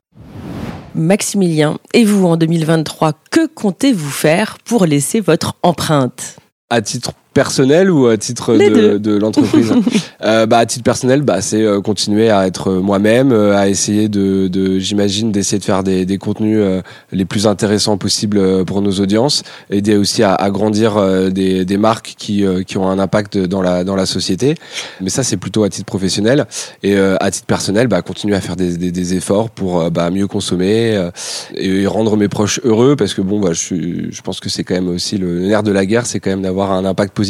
Maximilien, 0.94 1.78
et 1.92 2.04
vous, 2.04 2.26
en 2.26 2.36
2023, 2.36 3.12
que 3.30 3.46
comptez-vous 3.46 4.08
faire 4.08 4.56
pour 4.64 4.86
laisser 4.86 5.20
votre 5.20 5.54
empreinte? 5.62 6.36
À 6.70 6.80
titre 6.80 7.12
personnel 7.36 7.90
ou 7.90 8.06
à 8.06 8.16
titre 8.16 8.54
Les 8.54 8.70
de, 8.70 8.96
de 8.96 9.16
l'entreprise 9.18 9.70
Euh, 10.24 10.46
bah, 10.46 10.58
À 10.58 10.66
titre 10.66 10.82
personnel, 10.82 11.20
bah, 11.20 11.42
c'est 11.42 11.62
euh, 11.62 11.82
continuer 11.82 12.30
à 12.30 12.46
être 12.46 12.72
moi-même, 12.72 13.32
euh, 13.32 13.54
à 13.54 13.68
essayer 13.68 14.08
de, 14.08 14.48
de 14.48 14.78
j'imagine, 14.78 15.30
d'essayer 15.30 15.58
de 15.58 15.64
faire 15.64 15.82
des, 15.84 16.06
des 16.06 16.16
contenus 16.16 16.58
euh, 16.58 16.80
les 17.12 17.26
plus 17.26 17.46
intéressants 17.46 17.98
possibles 17.98 18.38
euh, 18.38 18.64
pour 18.64 18.80
nos 18.80 18.92
audiences, 18.92 19.42
aider 19.68 19.94
aussi 19.94 20.22
à, 20.22 20.34
à 20.34 20.50
grandir 20.50 20.96
euh, 20.96 21.28
des, 21.28 21.66
des 21.66 21.76
marques 21.76 22.14
qui, 22.16 22.46
euh, 22.46 22.62
qui 22.62 22.78
ont 22.78 22.88
un 22.88 22.98
impact 22.98 23.36
dans 23.36 23.60
la, 23.60 23.84
dans 23.84 23.94
la 23.94 24.06
société. 24.06 24.54
Mais 25.02 25.10
ça, 25.10 25.22
c'est 25.22 25.36
plutôt 25.36 25.64
à 25.64 25.68
titre 25.68 25.84
professionnel. 25.84 26.46
Et 26.82 26.96
euh, 26.96 27.16
à 27.20 27.30
titre 27.30 27.46
personnel, 27.46 27.86
bah, 27.86 28.00
continuer 28.00 28.36
à 28.36 28.40
faire 28.40 28.56
des, 28.56 28.78
des, 28.78 28.90
des 28.90 29.14
efforts 29.14 29.50
pour 29.50 29.80
euh, 29.80 29.90
bah, 29.90 30.10
mieux 30.10 30.26
consommer 30.26 30.96
euh, 30.96 31.10
et 31.54 31.86
rendre 31.86 32.16
mes 32.16 32.28
proches 32.28 32.58
heureux 32.64 32.96
parce 32.96 33.12
que 33.12 33.20
bon, 33.20 33.38
bah, 33.38 33.52
je, 33.52 33.74
je 34.10 34.22
pense 34.22 34.40
que 34.40 34.48
c'est 34.48 34.64
quand 34.64 34.74
même 34.74 34.88
aussi 34.88 35.18
le 35.18 35.40
nerf 35.40 35.62
de 35.62 35.72
la 35.72 35.84
guerre, 35.84 36.06
c'est 36.06 36.20
quand 36.20 36.30
même 36.30 36.42
d'avoir 36.42 36.72
un 36.72 36.86
impact 36.86 37.12
positif 37.12 37.25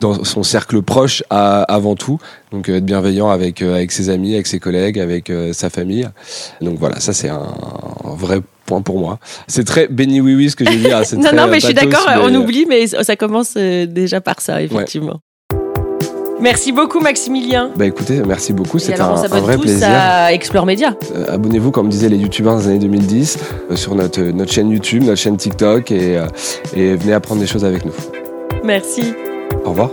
dans 0.00 0.24
son 0.24 0.42
cercle 0.42 0.82
proche 0.82 1.22
à- 1.30 1.62
avant 1.62 1.94
tout. 1.94 2.18
Donc 2.52 2.68
euh, 2.68 2.76
être 2.78 2.84
bienveillant 2.84 3.30
avec, 3.30 3.62
euh, 3.62 3.74
avec 3.74 3.92
ses 3.92 4.08
amis, 4.10 4.34
avec 4.34 4.46
ses 4.46 4.58
collègues, 4.58 4.98
avec 4.98 5.30
euh, 5.30 5.52
sa 5.52 5.70
famille. 5.70 6.08
Donc 6.60 6.78
voilà, 6.78 6.98
ça 7.00 7.12
c'est 7.12 7.28
un, 7.28 7.42
un 8.04 8.14
vrai 8.14 8.40
point 8.66 8.82
pour 8.82 8.98
moi. 8.98 9.18
C'est 9.46 9.64
très 9.64 9.86
béni 9.88 10.20
oui 10.20 10.34
oui 10.34 10.50
ce 10.50 10.56
que 10.56 10.64
j'ai 10.64 10.76
dit. 10.76 10.88
c'est 11.04 11.16
Non, 11.16 11.22
très, 11.24 11.36
non, 11.36 11.46
mais 11.48 11.60
je 11.60 11.66
suis 11.66 11.74
d'accord, 11.74 12.06
mais- 12.08 12.20
on 12.22 12.34
oublie, 12.34 12.66
mais 12.68 12.86
ça 12.86 13.16
commence 13.16 13.54
déjà 13.54 14.20
par 14.20 14.40
ça, 14.40 14.62
effectivement. 14.62 15.20
Merci 16.40 16.70
beaucoup, 16.70 17.00
Maximilien. 17.00 17.70
Bah 17.76 17.84
écoutez, 17.84 18.22
merci 18.24 18.52
beaucoup, 18.52 18.78
c'était 18.78 19.00
un, 19.00 19.12
vrai 19.14 19.56
tous 19.56 19.62
plaisir. 19.62 19.88
à 19.90 20.32
Explore 20.32 20.66
Média. 20.66 20.94
Euh, 21.12 21.34
Abonnez-vous, 21.34 21.72
comme 21.72 21.88
disaient 21.88 22.08
les 22.08 22.16
youtubeurs 22.16 22.56
des 22.58 22.68
années 22.68 22.78
2010, 22.78 23.38
euh, 23.72 23.74
sur 23.74 23.96
notre, 23.96 24.20
notre 24.22 24.52
chaîne 24.52 24.70
YouTube, 24.70 25.02
notre 25.02 25.18
chaîne 25.20 25.36
TikTok 25.36 25.90
et, 25.90 26.16
euh, 26.16 26.26
et 26.76 26.94
venez 26.94 27.12
apprendre 27.12 27.40
des 27.40 27.48
choses 27.48 27.64
avec 27.64 27.84
nous. 27.84 27.92
Merci. 28.64 29.14
Au 29.64 29.70
revoir. 29.70 29.90